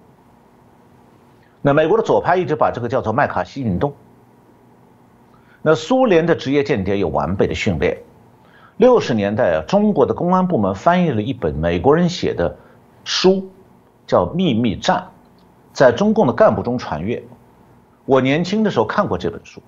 [1.61, 3.93] 那美国的左派一直把这个叫做麦卡锡运动。
[5.61, 7.97] 那苏联的职业间谍有完备的训练。
[8.77, 12.55] 六十年代啊，中国的公安部门翻译了一本美国人写的
[13.03, 13.49] 书，
[14.05, 14.97] 叫《秘密战》，
[15.73, 17.23] 在中共的干部中传阅。
[18.05, 19.61] 我年轻的时候看过这本书，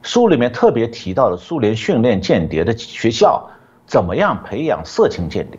[0.00, 3.50] 书里面特别提到了苏联训练间谍的学校。
[3.92, 5.58] 怎么样培养色情间谍？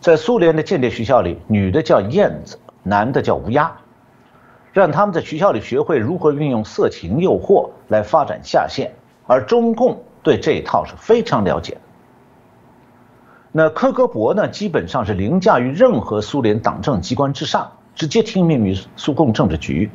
[0.00, 3.70] 在苏联的间谍学校里，女的叫燕子，男的叫乌鸦，
[4.72, 8.92] 让他们在学校里学会如何运用色情诱惑来发展下线。
[9.26, 11.80] 而中共对这一套是非常了解的。
[13.52, 19.90] 那科格勃呢，基本上是凌驾于任何苏联党政机关之上，直接听命于苏共政治局。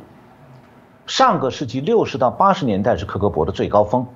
[1.08, 4.06] 上个世纪六十到八十年代是科格勃的最高峰。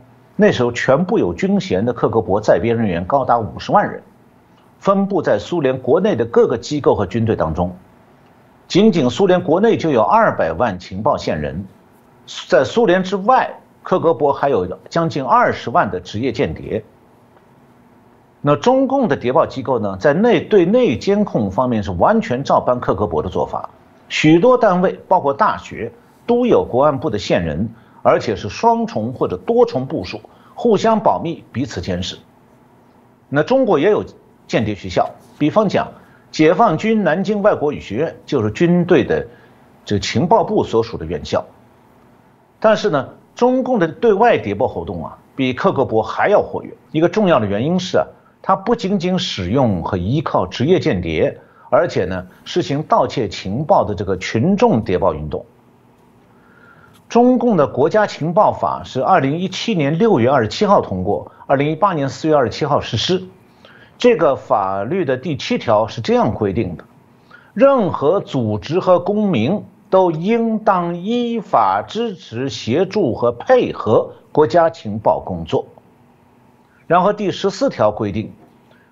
[0.40, 4.00] 那时候，全部有军衔的克格勃在编人员高达五十万人，
[4.78, 7.76] 分布在苏联国内的各个机构和军队当中。
[8.68, 11.66] 仅仅苏联国内就有二百万情报线人，
[12.46, 16.84] 在苏联之外，克格勃还有将近二十万的职业间谍。
[18.40, 23.68] 那中共的谍报机构呢，在内对内监控方面是完全照搬克格勃的做法，
[24.08, 25.90] 许多单位，包括大学，
[26.28, 27.68] 都有国安部的线人。
[28.08, 30.18] 而且是双重或者多重部署，
[30.54, 32.16] 互相保密，彼此监视。
[33.28, 34.02] 那中国也有
[34.46, 35.92] 间谍学校，比方讲，
[36.30, 39.26] 解放军南京外国语学院就是军队的
[39.84, 41.44] 这情报部所属的院校。
[42.58, 46.74] 但是呢，中共的对外谍报活动啊，比克格勃还要活跃。
[46.92, 48.06] 一个重要的原因是啊，
[48.40, 55.44] 它不仅仅使用和依靠职业间谍，而且呢，实行盗窃情报的这个群众谍报运动。
[57.08, 63.24] 中共的国家情报法是二零一七年六月二十七号通过，二零一八年四月二十七号实施。
[63.96, 66.84] 这个法律的第七条是这样规定的：
[67.54, 75.64] 任何组织和公民都应当依法支持、协助和配合国家情报工作。
[76.86, 78.32] 然后第十四条规定，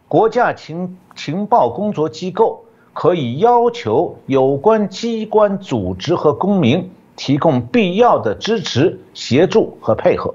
[0.09, 10.35] 国家情情报工作机构可以要求有关机关、组织和公民提供必要的支持、协助和配合。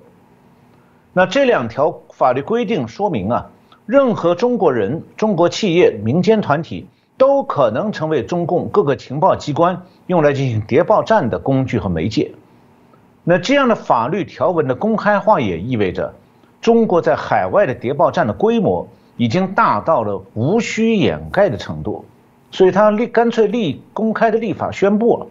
[1.14, 3.50] 那这两条法律规定说明啊，
[3.86, 12.32] 任何中国人、中国企业、民间团体都可能成为中共各个情报机关用来进行谍报战的工具和媒介。
[13.24, 16.14] 那这样的法律条文的公开化也意味着。
[16.62, 22.06] 中国在海外的谍报战的规模已经大到了无需掩盖的程度，
[22.52, 25.26] 所以他立干脆立公开的立法宣布了，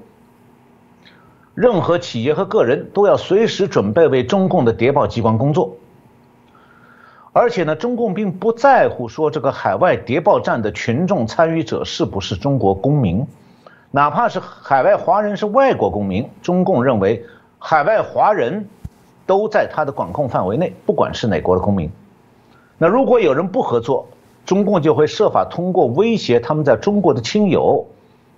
[1.61, 5.77] 任何企业和个人都要随时准备为中共的谍报机关工作。
[7.33, 13.27] 而且呢，中共并不在乎说这个海外谍报战的群众参与者是不是中国公民，
[13.91, 17.25] 哪怕是海外华人是外国公民，中共认为
[17.59, 18.67] 海外华人。
[19.27, 21.89] 都在他的管控范围内，不管是哪国的公民。
[22.79, 24.09] 那如果有人不合作，
[24.45, 27.87] 中共就会设法通过威胁他们在中国的亲友，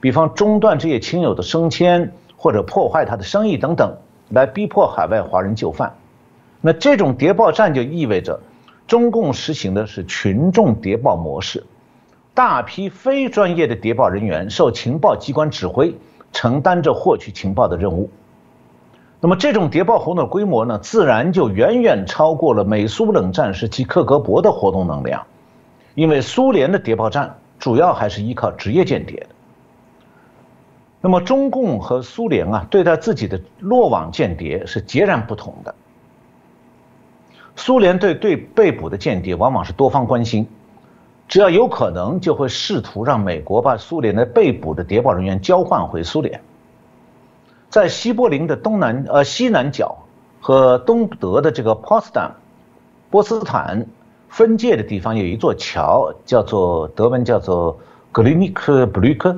[0.03, 3.97] 比方中断这些亲友的升迁或者破坏他的生意等等，
[4.31, 5.95] 来逼迫海外华人就范。
[6.61, 8.41] 那这种谍报战就意味着，
[8.89, 11.65] 中共实行的是群众谍报模式，
[12.35, 15.95] 大批非专业的谍报人员受情报机关指挥，
[16.33, 18.11] 承担着获取情报的任务。
[19.21, 25.25] 那么这种谍报活动的规模呢，自然就远远超过了美苏冷战时期克格勃的活动能量，
[25.95, 29.27] 因为苏联的谍报战主要还是依靠职业间谍的。
[31.05, 35.75] 那么中共和苏联啊，对待自己的落网间谍是截然不同的。
[37.57, 40.47] 苏联对对被捕的间谍往往是多方关心，
[41.27, 46.41] 只要有可能就会试图让美国把苏联的被捕的谍报人员交换回苏联。
[47.69, 49.99] 在西柏林的东南呃西南角
[50.41, 52.33] 和东德的这个波斯坦
[53.11, 53.85] 波斯坦
[54.29, 57.77] 分界的地方有一座桥，叫做德文叫做
[58.13, 59.37] 格里尼克布吕克。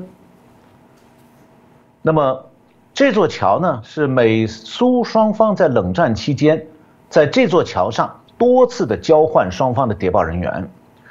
[2.06, 2.44] 那么
[2.92, 6.66] 这座桥呢，是美苏双方在冷战期间
[7.08, 10.68] 在这座桥上多次的交换双方的谍报人员，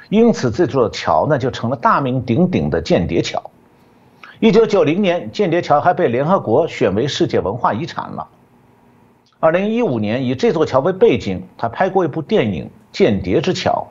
[0.08, 3.42] 因此这座桥呢就成了大名鼎鼎的间谍桥。
[4.38, 8.28] 一九九零年，间谍桥还被联合国选为世界文化遗产了。
[9.40, 13.88] 二零一五年，以这座桥为背景，他拍过一部电影《间谍之桥》。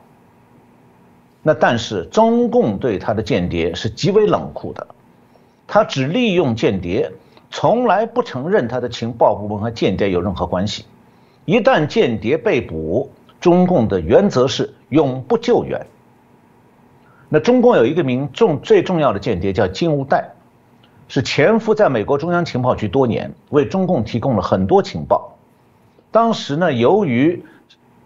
[1.42, 4.86] 那但是中共对他的间谍是极为冷酷的，
[5.74, 7.10] 他只利用间谍，
[7.50, 10.84] 从来不承认他的情报部门和间谍有任何关系。
[11.46, 13.10] 一旦间谍被捕，
[13.40, 15.84] 中共的原则是永不救援。
[17.28, 20.30] 那中共有一个名重最重要的间谍叫金无代。
[21.08, 25.36] 是潜伏在美国中央情报局多年，为中共提供了很多情报。
[26.12, 27.44] 当时呢，由于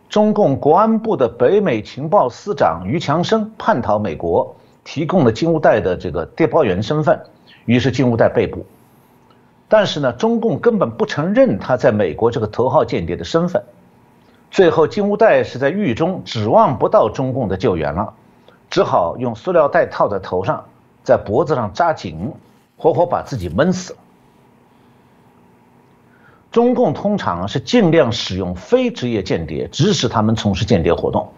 [0.09, 7.21] 中共国安部的北美情报司长于强生叛逃美国，提供了金无代的这个谍报员身份，
[7.69, 8.65] 于是金无代被捕。
[9.69, 13.63] 但是呢，中共根本不承认他在美国这个头号间谍的身份。
[14.51, 18.15] 最后，金无代是在狱中指望不到中共的救援了，
[18.71, 20.65] 只好用塑料袋套在头上，
[21.05, 22.33] 在脖子上扎紧。
[22.81, 23.99] 活活把自己闷死了。
[26.53, 31.29] 中共通常是尽量使用非职业间谍，指使他们从事间谍活动，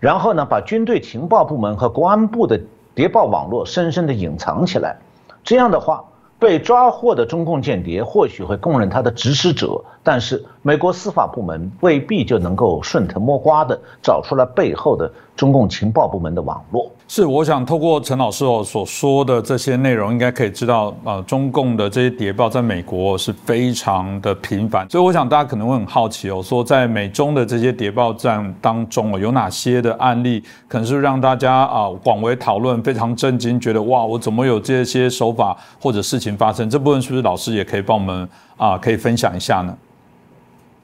[0.00, 2.58] 然后呢，把军队情报部门和国安部的
[2.94, 4.96] 谍报网络深深的隐藏起来。
[5.44, 6.04] 这样的话，
[6.38, 16.90] 被抓获的中共间谍或许会供认他的指使者，但是美国司法部门未必就能够顺藤摸瓜的找出来背后的中共情报部门的网络。
[17.06, 24.88] 是，我想透过陈老师哦所说的这些内容，应该可以知道，呃，中共的这些谍报在美国是非常的频繁。
[24.88, 36.68] 所以我想大家可能会很好奇哦，说在美中的这些谍报战当中哦，有哪些的案例可能是让大家啊广为讨论、非常震惊，觉得哇，我怎么有这些手法或者事情发生？
[36.70, 38.26] 这部分是不是老师也可以帮我们
[38.56, 39.76] 啊可以分享一下呢？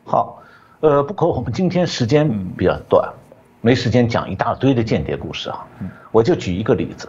[0.08, 0.42] 好，
[0.80, 3.12] 呃，不过我们今天时间比较短。
[3.60, 5.66] 没时间讲一大堆的间谍故事啊，
[6.12, 7.06] 我就举一个例子。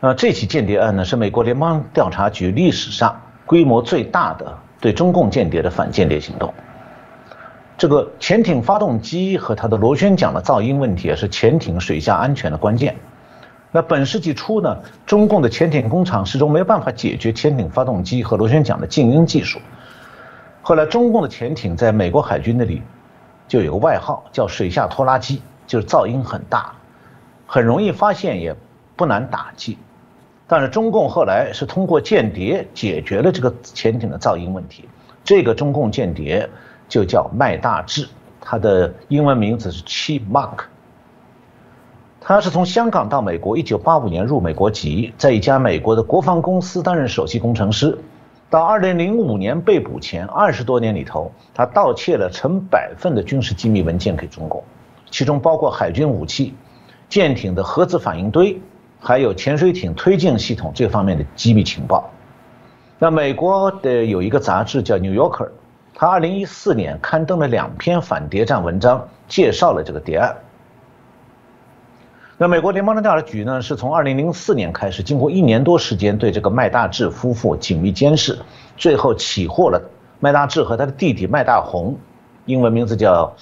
[0.00, 6.52] 呃，这起间谍案呢是美国联邦调查局历史上规模最大的对中共间谍的反间谍行动。
[7.78, 12.94] 这个潜艇发动机和它的螺旋桨的噪音问题是潜艇水下安全的关键。
[13.72, 14.76] 那本世纪初呢，
[15.06, 19.58] 中共的潜艇工厂始终没有办法解决潜艇发动机和螺旋桨的静音技术。
[20.68, 22.82] 后来中共的潜艇在美国海军那里
[23.46, 26.74] 就有个外号叫“水下拖拉机”，就是噪音很大，
[27.46, 28.54] 很容易发现，也
[28.94, 29.78] 不难打击。
[30.46, 34.86] 但是中共后来是通过间谍解决了这个潜艇的噪音问题。
[35.24, 36.46] 这个中共间谍
[36.86, 38.06] 就叫麦大志，
[38.38, 40.64] 他的英文名字是 Chi Mark。
[42.20, 47.98] 他是从香港到美国，一九八五年入美国籍，在一家美国的国防公司担任首席工程师。
[48.50, 54.62] 到二零零五年被捕前二十多年里头，他盗窃了成百份的军事机密文件给中共，
[55.10, 56.54] 其中包括海军武器、
[57.08, 58.60] 舰艇的核子反应堆。
[59.00, 62.10] 还有潜水艇推进系统这方面的机密情报。
[62.98, 65.46] 那美国的有一个杂志叫《New Yorker》，
[65.94, 70.34] 它二零一四年刊登了两篇反谍战文章，介绍了这个谍案。
[72.40, 78.38] 那美国联邦调查局呢，是从二零零四年开始，经过一年多时间对这个麦大志夫妇紧密监视，
[78.76, 81.96] 最后起获了麦大志和他的弟弟麦大红，
[82.44, 83.34] 英文名字叫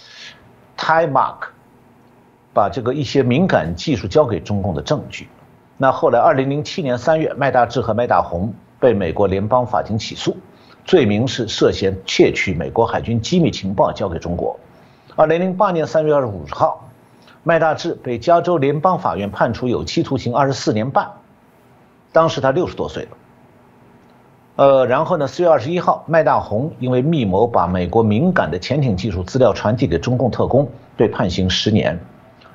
[0.79, 1.49] t i m a r k
[2.55, 5.29] 把这个一些敏感技术交给中共的证据。
[5.77, 10.35] 那后来，二零零七年三月，麦大志和麦大红被美国联邦法庭起诉，
[10.87, 14.59] 罪名是涉嫌窃取美国海军机密情报交给中国。
[15.17, 16.86] 二零零八年三月二十五号，
[17.49, 21.09] 麦大志被加州联邦法院判处有期徒刑二十四年半，
[22.11, 23.11] 当时他六十多岁了。
[24.57, 32.01] 呃，然后呢，四月二十一号，麦大红因为密谋把美国敏感的潜艇技术资料传递给中共特工，被判刑十年，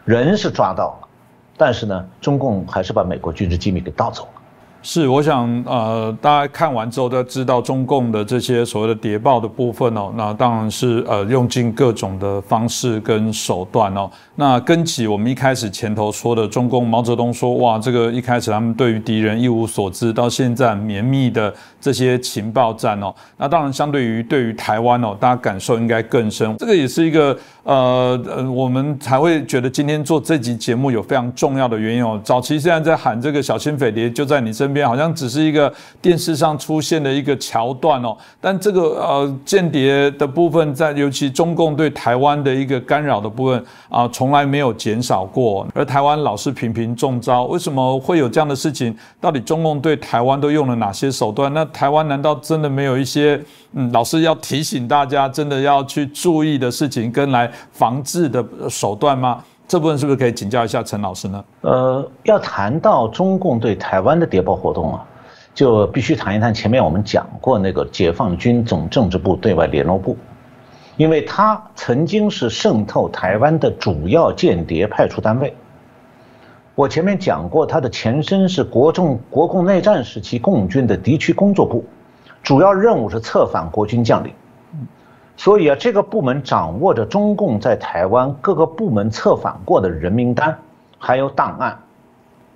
[0.04, 1.08] 人是抓到了。
[1.56, 4.41] 但是呢，中共还是把美国军事机密给盗走了。
[4.84, 14.10] 是，我想，呃，大家看完之后都知道中共的这些所谓的谍报的部分哦，那当然是呃用尽各种的方式跟手段哦。
[14.36, 26.58] 那跟起我们一开始前头说的，中共毛泽东说，哇，这个一开始他们对于敌人一无所知，到现在绵密的这些情报战哦，那当然相对于对于台湾哦，大家感受应该更深。
[26.58, 32.20] 这个也是一个呃呃，我们才会觉得今天做这集节目有非常重要的原因哦。
[32.24, 34.72] 早期现在在喊这个小心匪谍就在你身。
[34.72, 48.96] 边好像只是一个电视上出现的一个桥段哦，但这个呃间谍的部分，在尤其中共对台湾的一个干扰的部分啊，从来没有减少过，而台湾老是频频中招，为什么会有这样的事情？
[49.20, 51.54] 到底中共对台湾都用了哪些手段？
[51.54, 53.38] 那台湾难道真的没有一些
[53.74, 59.44] 嗯，老师要提醒大家，真的要去注意的事情跟来防治的手段吗？
[59.68, 61.44] 这部分是不是可以请教一下陈老师呢？
[61.62, 65.06] 呃，要谈到中共对台湾的谍报活动啊，
[65.54, 70.18] 就必须谈一谈前面我们讲过那个解放军总政治部对外联络部，
[70.98, 75.56] 因为它曾经是渗透台湾的主要间谍派出单位。
[76.76, 81.86] 我前面讲过，它的前身是国中国共内战时期共军的敌区工作部，
[82.44, 84.34] 主要任务是策反国军将领。
[85.44, 90.56] 所以啊，这个部门掌握着中共在台湾各个部门策反过的人名单，
[91.00, 91.80] 还有档案。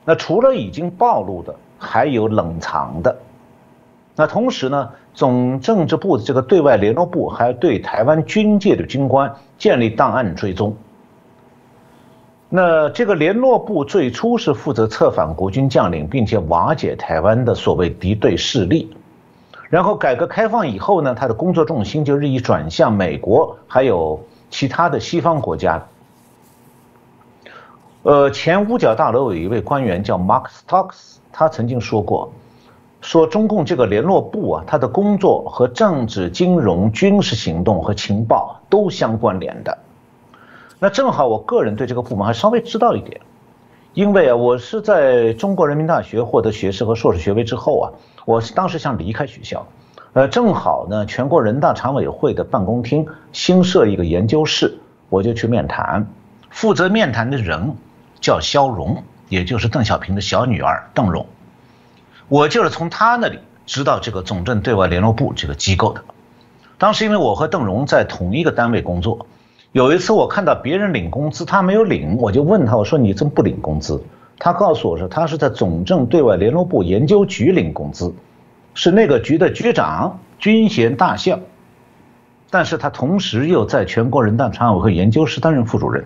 [0.04, 3.18] 那除了已经暴露的，还有冷藏的。
[4.16, 10.78] 那同时呢，总政治部的这个对外联络部还对台湾军界的军官建立档案追踪。
[12.50, 18.96] 那这个联络部最初是负责策反国军将领，并且瓦解台湾的所谓敌对势力。
[19.70, 25.86] 然后改革开放以后呢，他的工作重心就日益转向美国，还有其他的西方国家。
[28.04, 32.32] 呃，前五角大楼有一位官员叫 Mark Stokes，他曾经说过，
[33.02, 39.76] 说中共这个联络部啊，他的工作和政治、金融、军事行动和情报都相关联的。
[40.78, 43.20] 那正好我个人对这个部门还稍微知道一点，
[43.96, 47.92] 因为啊，我是在中国人民大学获得学士和硕士学位之后啊。
[48.26, 49.66] 我是当时想离开学校，
[50.12, 54.78] 呃，正好呢，全国人大常委会的办公厅新设一个研究室，
[55.08, 56.06] 我就去面谈。
[56.50, 57.74] 负责面谈的人
[58.20, 61.26] 叫肖荣，也就是邓小平的小女儿邓荣。
[62.28, 66.04] 我就是从他那里知道这个总政对外联络部这个机构的。
[66.78, 69.26] 当时因为我和邓荣在同一个单位工作，
[69.76, 74.02] 有一次我看到别人领工资，他没有领，我就问他，我说你怎么不领工资？
[74.40, 78.16] 他告诉我说，他是在总政对外联络部研究局领工资，
[78.74, 81.42] 是那个局的局长，军衔大校。
[82.50, 86.06] 但是他同时又在全国人大常委会研究室担任副主任。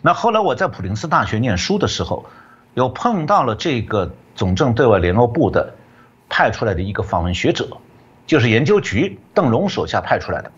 [0.00, 2.26] 那后来我在普林斯大学念书的时候，
[2.74, 5.74] 又碰到了这个总政对外联络部的
[6.28, 7.66] 派出来的一个访问学者，
[8.24, 10.52] 就是研究局邓荣手下派出来的。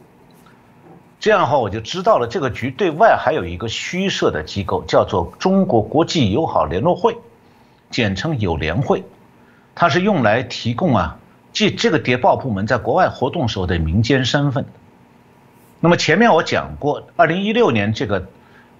[1.21, 7.19] 这样的话，我就知道了这个局对外还有一个虚设的机构，叫做中国国际友好联络会，
[7.91, 9.05] 简称友联会，
[9.75, 11.19] 它是用来提供啊
[11.53, 14.65] 即这个谍报部门在国外活动时候的民间身份。
[15.79, 18.27] 那么前面我讲过，二零一六年这个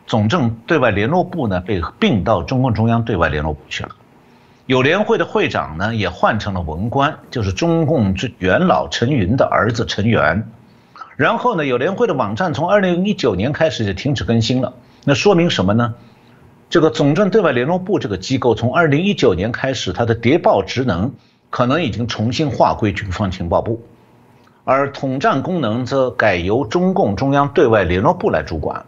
[0.07, 3.91] 总政对外联络部呢被并到中共中央对外联络部去了，
[4.65, 10.51] 友联会的会长呢也换成了文官，就是中共元老陈云的儿子陈元。
[11.21, 14.73] 然后呢，友联会的网站从二零一九年开始就停止更新了，
[15.05, 15.93] 那说明什么呢？
[16.71, 21.13] 这个总政对外联络部这个机构从二零一九年开始，它的谍报职能
[21.51, 23.83] 可能已经重新划归军方情报部，
[24.65, 28.87] 而统战功能则改由中共中央对外联络部来主管。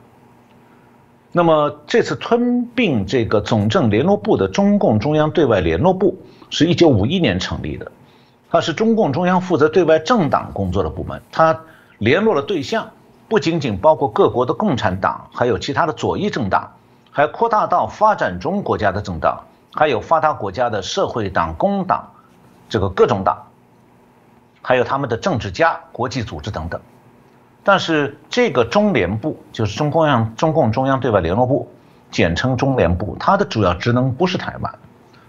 [1.33, 6.17] 那么这次吞并这个总政联络部的中共中央对外联络部
[6.49, 7.93] 是一九五一年成立的，
[8.51, 11.61] 它是中共中央负责对外政党工作的部门，它
[12.03, 12.91] 联络的对象
[13.29, 16.69] 不仅仅包括各国的共产党，还有其他的左翼政党。
[17.13, 22.09] 还扩大到发展中国家的政党，还有发达国家的社会党、工党，
[22.69, 23.37] 这个各种党，
[24.63, 26.81] 还有他们的政治家、国际组织等等。
[27.63, 31.71] 但是这个中联部就是中共央中共中央对外联络部，
[32.11, 34.75] 简称中联部，它的主要职能不是台湾，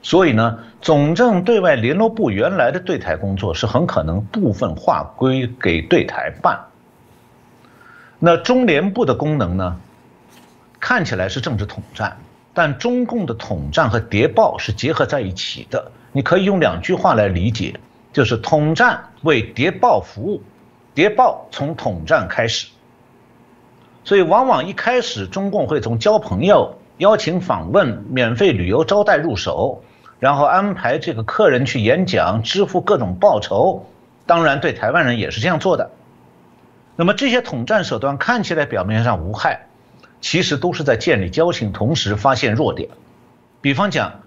[0.03, 6.59] 所以呢，总政对外联络部原来的对台工作是很可能部分划归给对台办。
[8.19, 9.79] 那中联部的功能呢？
[10.79, 12.17] 看起来是政治统战，
[12.53, 15.91] 但中共的统战和谍报是结合在一起的。
[16.11, 17.79] 你可以用两句话来理解，
[18.11, 20.41] 就是统战为谍报服务，
[20.93, 22.67] 谍报从统战开始。
[24.03, 29.81] 所以往往一开始中共会从交朋友、邀请访问、免费旅游招待入手，
[30.23, 33.85] 然后安排这个客人去演讲，支付各种报酬。
[34.25, 35.91] 当然，对台湾人也是这样做的。
[36.95, 39.67] 那么这些统战手段看起来表面上无害。
[40.21, 42.87] 其实都是在建立交情，同时发现弱点。
[43.59, 44.21] 比方讲，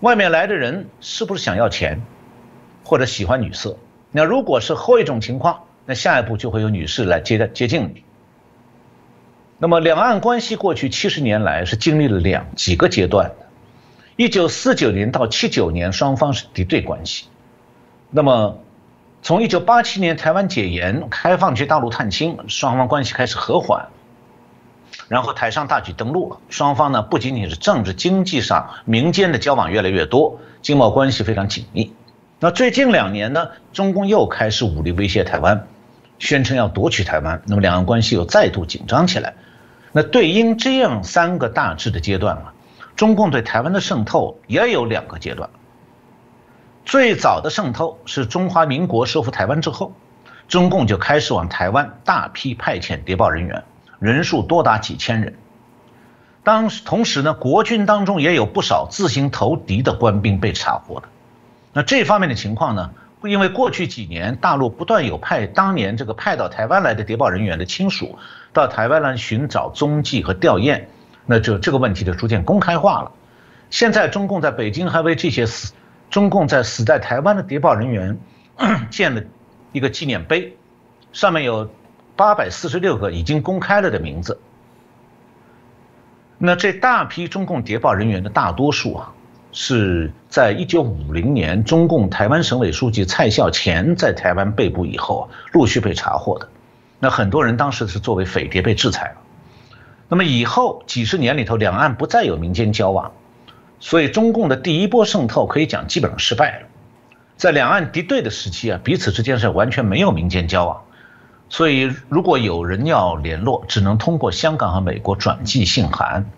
[0.00, 2.02] 外面来的人是不是想要钱，
[2.82, 3.78] 或者喜欢女色？
[4.10, 8.02] 那如果是后一种情况，那下一步就会有女士来接接近你。
[9.58, 13.30] 那么两岸关系过去七十年来是经历了两几个阶段。
[14.16, 17.26] 一九四九年到七九年，双方是敌对关系。
[18.10, 18.58] 那么
[19.22, 23.88] 从一九八七年台湾解严，开放去大陆探亲，双方关系开始和缓。
[25.08, 31.92] 然后台上大举登陆了，双方呢不仅仅是政治、经济上、民间的交往越来越多，经贸关系非常紧密。
[32.40, 35.66] 那最近两年呢，中共又开始武力威胁台湾，
[36.18, 39.34] 宣称要夺取台湾，那么两岸关系又再度紧张起来。
[39.92, 42.54] 那对应这样三个大致的阶段啊，
[42.96, 45.48] 中共对台湾的渗透也有两个阶段。
[46.84, 49.92] 最早的渗透是中华民国收复台湾之后，
[50.48, 53.62] 中共就开始往台湾大批派遣谍报人员。
[53.98, 55.38] 人数多达几千人，
[56.44, 61.08] 当同时呢，国军当中也有不少自行投敌的官兵被查获的。
[61.72, 62.90] 那这方面的情况呢，
[63.24, 68.18] 因为过去几年大陆不断有派当年这个派到台湾来的谍报人员的亲属
[68.52, 70.84] 到台湾来寻找踪迹和吊唁，
[71.26, 73.12] 那就这个问题就逐渐公开化了。
[73.68, 75.74] 现在中共在北京还为这些死
[76.08, 78.18] 中共在死在台湾的谍报人员
[78.90, 79.22] 建了
[79.72, 80.56] 一个纪念碑，
[81.12, 81.68] 上面有。
[82.18, 84.40] 八百四十六个已经公开了的名字，
[86.38, 89.12] 那这大批中共谍报人员的大多数啊，
[89.52, 96.48] 是在一九五零年中共台湾省委书记蔡孝乾在台湾被捕以后啊陆续被查获的。
[96.98, 99.16] 那很多人当时是作为匪谍被制裁了。
[100.08, 103.12] 那么以后几十年里头，两岸不再有民间交往，
[103.80, 106.66] 所以中共的第一波渗透可以讲基本上失败了。
[107.36, 110.82] 在两岸敌对的时期啊，彼此之间是完全没有民间交往。
[111.48, 116.28] 所以，如果有人要联络，只能通过香港和美国转寄信函。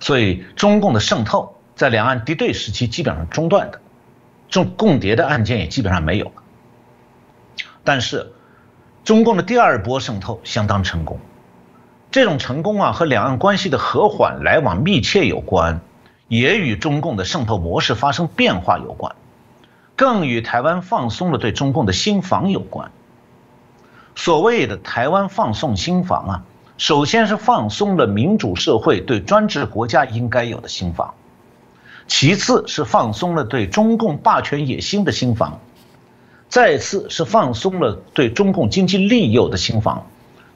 [0.00, 3.80] 所以，中共的渗透在两岸敌对时期基本上中断的，
[4.48, 6.32] 中共谍的案件也基本上没有。
[7.84, 8.32] 但是，
[9.04, 11.18] 中共的第二波渗透相当成功。
[12.10, 15.80] 这种成功啊，和两岸关系的和缓、来往密切有关，
[16.26, 19.14] 也与中共的渗透模式发生变化有关，
[19.94, 22.90] 更与台湾放松了对中共的新防有关。
[24.16, 26.42] 所谓的台湾放送新防啊，
[26.78, 31.14] 首先是放松了民主社会对专制国家应该有的新防，
[32.08, 35.60] 其次是放松了对中共霸权野心的新防，
[36.48, 40.04] 再次是放松了对中共经济利诱的新防，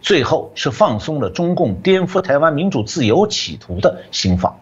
[0.05, 4.61] 最后是放松了中共颠覆台湾民主自由企图的新防。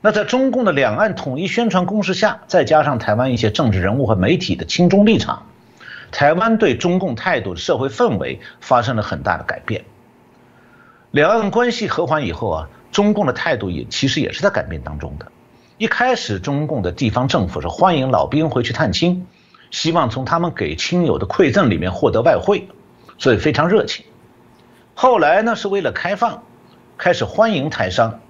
[0.00, 5.42] 那在中共的两岸统一宣传攻势下，再加上台湾一些政治人物和媒体的亲中立场。
[6.12, 9.84] 台湾对中共态度的社会氛围发生了很大的改变。
[11.10, 15.26] 两岸关系和缓以后啊，中共的态度也其实也是在改变当中的。
[15.76, 19.26] 一开始，中共的地方政府是欢迎老兵回去探亲，
[19.72, 22.68] 希望从他们给亲友的馈赠里面获得外汇，
[23.18, 24.04] 所以非常热情。
[24.94, 26.42] 后来呢，是为了开放，
[26.96, 28.20] 开始欢迎台商，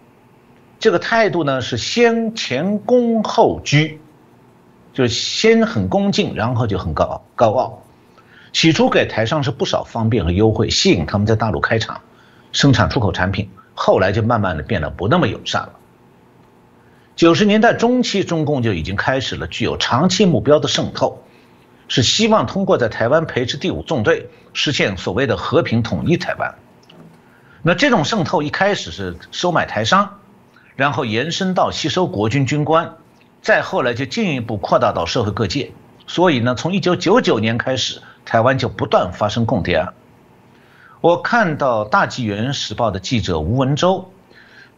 [0.78, 4.00] 这个态度呢是先前恭后居，
[4.92, 7.82] 就是先很恭敬，然后就很高高傲。
[8.52, 12.00] 起初给台商是不少方便和优惠，吸引他们在大陆开厂，
[12.52, 13.50] 生产出口产品。
[13.74, 15.72] 后来就慢慢的变得不那么友善了。
[17.16, 21.24] 九十年代中期，中共就已经开始了具有长期目标的渗透，
[21.88, 26.54] 是希望通过在台湾培植第五纵队，实现所谓的和平统一台湾。
[27.62, 30.18] 那这种渗透一开始是收买台商，
[30.76, 32.96] 然后延伸到吸收国军军官，
[33.42, 35.72] 再后来就进一步扩大到社会各界。
[36.06, 39.94] 所以呢，从一九九九年开始，台湾就不断发生共谍案。
[41.00, 44.10] 我看到《大纪元时报》的记者吴文洲。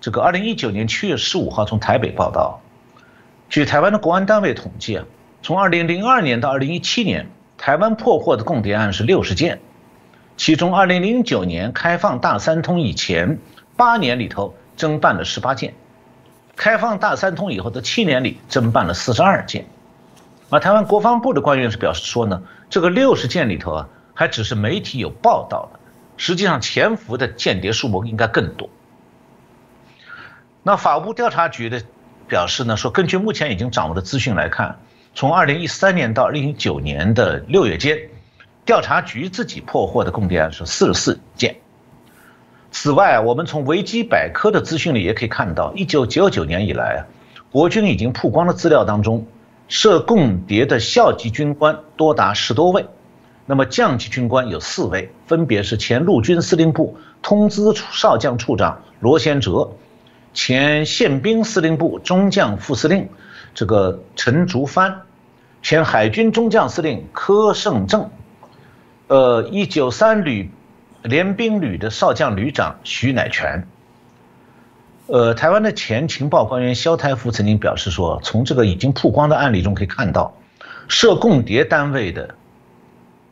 [0.00, 2.60] 这个二零一九年七月十五号从台北报道，
[3.48, 5.04] 据台湾的国安单位统计啊，
[5.46, 9.60] 从二零零二年到二零一七年，台湾破获的共谍案是六十件，
[10.36, 13.38] 其中二零零九年开放大三通以前
[13.76, 15.74] 八年里头侦办了十八件，
[16.56, 19.66] 开放大三通以后的七年里侦办了四十二件，
[20.50, 25.78] 而台湾国防部的官员是表示说呢，这个六十件里头啊，还只是媒体有报道的，
[26.16, 28.68] 实际上潜伏的间谍数目应该更多。
[30.64, 31.82] 那法务部调查局的
[32.26, 34.80] 表示呢，说根据目前已经掌握的资讯来看，
[35.16, 37.98] 从二零一三年到二零一九年的六月间，
[38.66, 41.56] 调查局自己破获的共谍案是四十四件。
[42.70, 47.00] 此外，我们从维基百科的资讯里也可以看到，一九九九年以来啊，
[47.50, 49.26] 国军已经曝光的资料当中，
[49.68, 52.84] 涉共谍的校级军官多达十多位，
[53.46, 59.70] 那么将级军官有四位，分别是前陆军司令部通资少将处长罗先哲。
[60.34, 63.08] 前宪兵司令部中将副司令，
[63.54, 65.00] 这个陈竹帆，
[65.68, 68.08] 前海军中将司令柯胜正，
[69.08, 70.48] 呃，一九三旅
[71.02, 73.66] 联兵旅的少将旅长徐乃全，
[75.08, 80.36] 呃，台湾的前情报官员萧台福曾经表示说，从这个已经曝光的案例中可以看到，
[80.86, 82.36] 涉共谍单位的，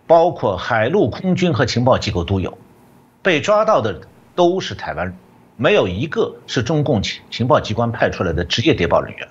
[0.09, 2.59] 包括海陆空军和情报机构都有，
[3.23, 4.01] 被抓到的
[4.35, 5.17] 都是台湾人。
[5.55, 9.29] 没有一个是中共情情报机关派出来的职业谍报人员。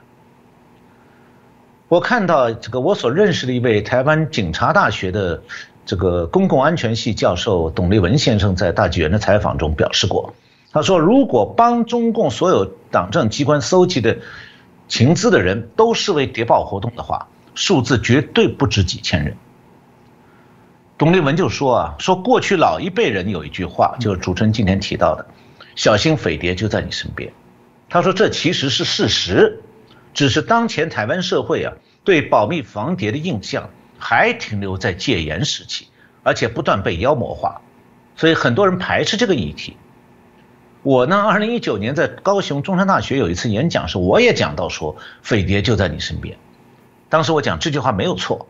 [1.94, 5.44] 我看到这个我所认识的一位台湾警察大学的
[5.86, 10.34] 这个公共安全系教授董立文先生在大纪元的采访中表示过，
[10.72, 14.18] 他说：“如果帮中共所有党政机关搜集的
[14.88, 19.38] 情资的人都视为谍报活动的话，数字绝对不止几千人。”
[20.98, 25.24] 董立文就说：“啊，说过去老一辈人有一句话，就是主持人今天提到的。”
[25.78, 27.32] 小心匪谍就在你身边，
[27.88, 29.62] 他说这其实是事实，
[30.14, 35.88] 只是当前台湾社会啊对保密防谍的印象还停留在戒严时期，
[36.24, 37.62] 而且不断被妖魔化，
[38.16, 39.76] 所以很多人排斥这个议题。
[40.84, 46.38] 我呢，二零一九年在高雄中山大学有一次演讲时，我也讲到说匪谍就在你身边，
[47.08, 48.48] 当时我讲这句话没有错。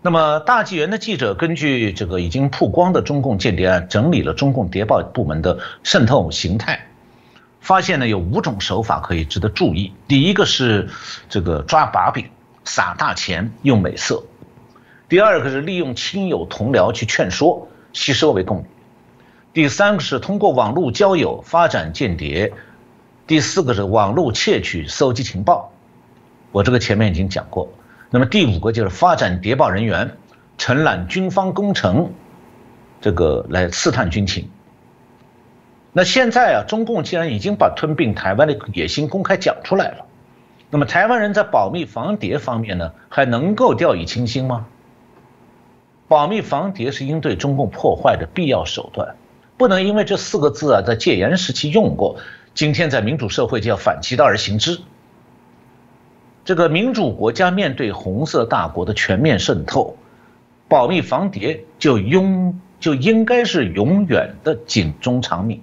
[0.00, 6.86] 那么，大纪元的记者根据这个已经曝光的中共间谍案，整理了中共谍报部门的渗透形态，
[7.68, 9.92] 发现呢有五种手法可以值得注意。
[10.06, 10.88] 第一个是
[11.28, 12.24] 这个抓把柄、
[12.64, 14.24] 撒大钱、用美色；
[15.06, 18.62] 第二个是利用亲友同僚去劝说、吸收为共；
[19.52, 22.54] 第三个是通过网络交友发展间谍；
[23.26, 25.70] 第四个是网络窃取、搜集情报。
[26.52, 27.70] 我这个前面已经讲过。
[28.08, 30.16] 那么第五个就是发展谍报人员，
[30.56, 32.10] 承揽军方工程，
[33.02, 34.48] 这个来刺探军情。
[35.98, 40.06] 那现在啊，中共既然已经把吞并台湾的野心公开讲出来了，
[40.70, 44.68] 那么台湾人在保密防谍方面呢，还能够掉以轻心吗？
[46.06, 49.16] 保密防谍是应对中共破坏的必要手段，
[49.56, 52.18] 不能因为这四个字啊在戒严时期用过，
[52.54, 54.78] 今天在民主社会就要反其道而行之。
[56.44, 59.96] 这个民主国家面对红色大国的全面渗透，
[60.68, 65.60] 保密防谍就永就应该是永远的警钟长鸣。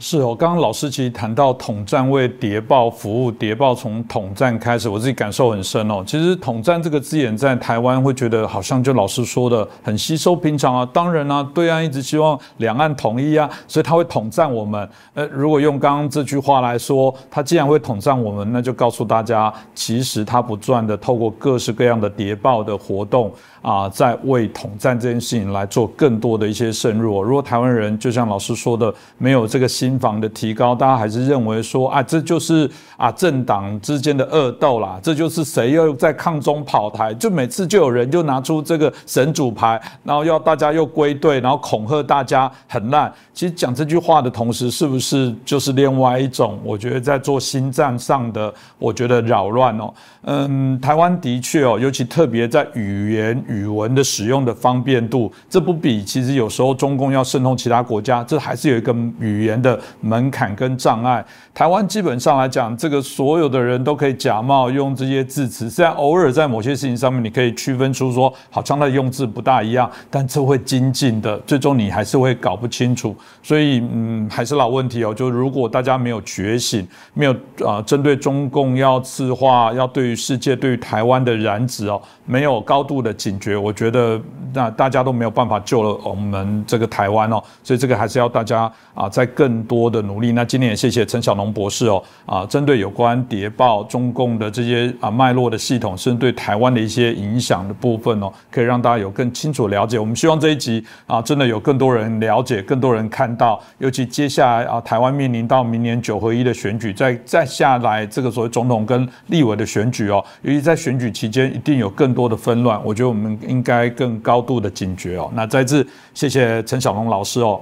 [0.00, 6.04] 是哦，刚刚老师其实谈到统战为谍报服务，谍报从统战开始，我自己感受很深哦。
[6.06, 10.88] 其实统战这个字眼在台湾会觉得好像就老师说的很稀松平常啊。
[10.92, 14.88] 当然啊，对岸一直希望两岸统一啊，所以他会统战我们。
[15.14, 23.32] 呃，如果用刚刚这句话来说，他既然会统战我们，那就告诉大家，其实他不断的透过各式各样的谍报的活动。
[23.62, 27.22] 啊，在为统战这件事情来做更多的一些深入。
[27.22, 43.12] 如果台湾人就像老师说的，没有这个心房的提高，大家还是认为说啊，这就是啊政党之间的恶斗啦，这就是谁又在抗中跑台，就每次就有人就拿出这个神主牌，然后要大家又归队，然后恐吓大家很烂。
[43.32, 46.58] 其实讲这句话的同时，是不是就是另外一种？
[46.64, 49.94] 我觉得在做心战上的，我觉得扰乱哦。
[50.24, 61.24] 嗯，台湾的确哦，尤其特别在语言语文的使用的方便度，这不比其实有时候中共要渗透其他国家，这还是有一个语言的门槛跟障碍。
[61.54, 73.16] 台湾基本上来讲，这个所有的人都可以假冒用这些字词，虽然偶尔在某些事情上面你可以区分出说，好像它的用字不大一样，但这会精进的，最终你还是会搞不清楚。
[73.42, 77.34] 所以，嗯，还是老问题哦，就如果大家没有觉醒，没有
[77.66, 84.20] 啊，针对中共要赤化，要对于世界对于台湾的染指哦，没有高度的警觉，我觉得
[84.52, 90.32] 那大家都没有办法救了我们这个台湾哦，所以这个还是要大家啊，在更多的努力。
[90.32, 99.98] 那今天也谢谢陈小龙博士哦，啊，针对有关谍报中共的这些啊脉络的系统，甚至对台湾的一些影响的部分哦，可以让大家有更清楚了解。
[99.98, 110.08] 我们希望这一集啊，真的有更多人了解，更多人看到，尤其接下来啊，台湾面临到明年九合一的选举，再再下来这个所谓总统跟立委的选举。
[110.08, 112.80] 哦，尤其在选举期间，一定有更多的纷乱。
[112.84, 115.28] 我觉得我们应该更高度的警觉哦。
[115.34, 117.60] 那再次谢谢陈小龙老师哦，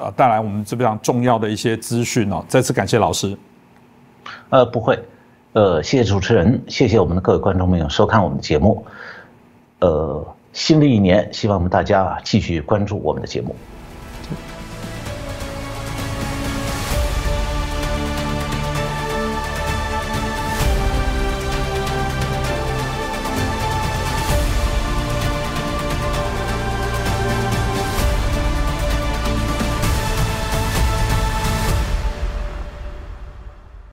[0.00, 2.42] 啊，带来我们这非常重要的一些资讯哦。
[2.48, 3.36] 再次感谢老师。
[4.48, 4.98] 呃，不会，
[5.52, 8.84] 呃，谢谢主持人，谢谢我们的各位观众朋友收看我们的节目。
[9.80, 13.54] 呃，新的一年，希望我们大家继续关注我们的节目。